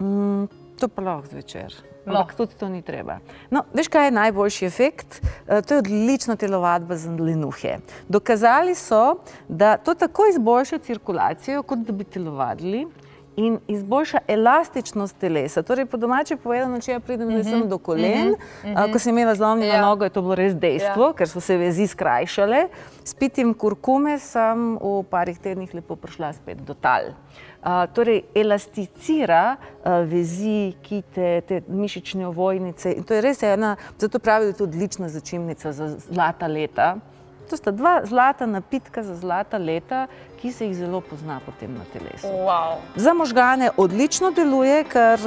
Mm, 0.00 0.48
to 0.80 0.88
pa 0.88 1.02
lahko 1.02 1.30
zvečer. 1.30 1.74
Lahko. 2.06 2.20
Ampak 2.20 2.34
tudi 2.36 2.54
to 2.60 2.68
ni 2.68 2.82
treba. 2.82 3.18
No, 3.50 3.62
veš, 3.72 3.88
kaj 3.88 4.06
je 4.06 4.10
najboljši 4.10 4.66
efekt? 4.66 5.20
Eh, 5.48 5.62
To 5.62 5.74
je 5.74 5.78
odlična 5.78 6.36
telovadba 6.36 6.96
za 6.96 7.10
lenuhe. 7.10 7.78
Dokazali 8.08 8.74
so, 8.74 9.16
da 9.48 9.76
to 9.76 9.94
tako 9.94 10.26
izboljša 10.30 10.78
cirkulacijo, 10.78 11.62
kot 11.62 11.78
da 11.78 11.92
bi 11.92 12.04
telovadili. 12.04 12.86
In 13.36 13.58
izboljša 13.68 14.18
elastičnost 14.28 15.16
telesa. 15.18 15.62
Torej, 15.62 15.86
po 15.86 15.96
domači 15.96 16.36
povedano, 16.36 16.80
če 16.80 16.92
ja 16.92 17.00
pridem 17.00 17.28
uh 17.28 17.34
-huh. 17.34 17.50
sem 17.50 17.68
do 17.68 17.78
kolen, 17.78 18.28
uh 18.28 18.36
-huh. 18.64 18.86
uh, 18.86 18.92
ko 18.92 18.98
sem 18.98 19.18
imela 19.18 19.34
zlomljeno 19.34 19.74
ja. 19.74 19.80
nogo, 19.80 20.04
je 20.04 20.10
to 20.10 20.22
bilo 20.22 20.34
res 20.34 20.54
dejstvo, 20.54 21.06
ja. 21.06 21.12
ker 21.12 21.28
so 21.28 21.40
se 21.40 21.56
vezi 21.56 21.86
skrajšale. 21.86 22.68
S 23.04 23.14
pitjem 23.14 23.54
kurkume 23.54 24.18
sem 24.18 24.78
v 24.82 25.04
parih 25.10 25.38
tednih 25.38 25.74
lepo 25.74 25.96
prišla 25.96 26.32
spet 26.32 26.58
do 26.58 26.74
tal. 26.74 27.02
Uh, 27.64 27.70
torej, 27.94 28.22
elasticira 28.34 29.56
uh, 29.56 29.92
vezi, 30.10 30.74
kite, 30.82 31.40
te 31.40 31.62
mišične 31.68 32.26
ovojnice. 32.26 32.92
In 32.92 33.02
to 33.02 33.14
je 33.14 33.20
res 33.20 33.42
ena, 33.42 33.76
zato 33.98 34.18
pravijo, 34.18 34.46
da 34.46 34.54
je 34.54 34.58
to 34.58 34.64
odlična 34.64 35.08
začimnica 35.08 35.72
za 35.72 35.88
zlata 35.88 36.46
leta. 36.46 36.96
To 37.50 37.56
sta 37.56 37.70
dva 37.70 38.00
zlata 38.04 38.46
napitka 38.46 39.02
za 39.02 39.14
zlata 39.14 39.58
leta, 39.58 40.06
ki 40.40 40.52
se 40.52 40.66
jih 40.66 40.76
zelo 40.76 41.00
pozna 41.00 41.40
potem 41.46 41.74
na 41.74 41.84
telesu. 41.92 42.28
Wow. 42.28 42.80
Za 42.96 43.14
možgane 43.14 43.70
odlično 43.76 44.30
deluje, 44.30 44.84
ker 44.84 45.20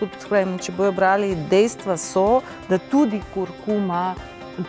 tudi, 0.00 0.28
vem, 0.30 0.58
če 0.58 0.72
bojo 0.76 0.92
brali, 0.92 1.34
dejstva 1.50 1.96
so, 1.96 2.42
da 2.68 2.78
tudi 2.78 3.20
kurkuma 3.34 4.14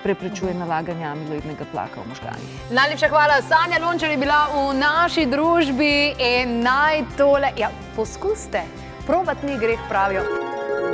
preprečuje 0.04 0.54
nalaganje 0.56 1.06
amiloidnega 1.06 1.68
tlaka 1.72 2.02
v 2.02 2.10
možganih. 2.14 2.52
Najlepša 2.72 3.10
hvala, 3.12 3.42
Sanja 3.44 3.82
Lončar 3.84 4.12
je 4.16 4.18
bila 4.18 4.48
v 4.54 4.66
naši 4.80 5.26
družbi 5.28 6.16
in 6.16 6.62
naj 6.64 7.04
tole, 7.20 7.52
ja, 7.60 7.72
poskuste, 7.96 8.64
probat 9.08 9.44
ni 9.44 9.60
greh, 9.60 9.80
pravijo. 9.92 10.24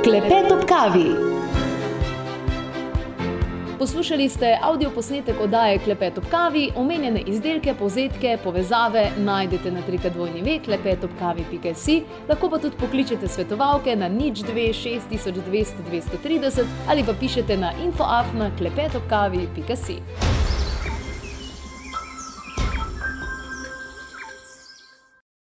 Klepet 0.02 0.50
ob 0.50 0.66
kavi. 0.66 1.29
Poslušali 3.80 4.28
ste 4.28 4.58
avdio 4.62 4.90
posnetek 4.90 5.40
oddaje 5.40 5.78
Klepet 5.78 6.18
ob 6.18 6.24
kavi, 6.30 6.70
omenjene 6.76 7.22
izdelke, 7.26 7.74
povzetke, 7.74 8.38
povezave 8.44 9.06
najdete 9.18 9.72
na 9.72 9.80
trikadvojni 9.82 10.42
ve, 10.42 10.58
klepetobkavi.si, 10.64 12.02
lahko 12.28 12.50
pa 12.50 12.58
tudi 12.58 12.76
pokličete 12.76 13.28
svetovalke 13.28 13.96
na 13.96 14.08
nič 14.08 14.44
26200 14.44 15.80
230 15.90 16.64
ali 16.88 17.04
pa 17.04 17.14
pišete 17.20 17.56
na 17.56 17.72
infoafna 17.84 18.50
klepetobkavi.si. 18.58 20.59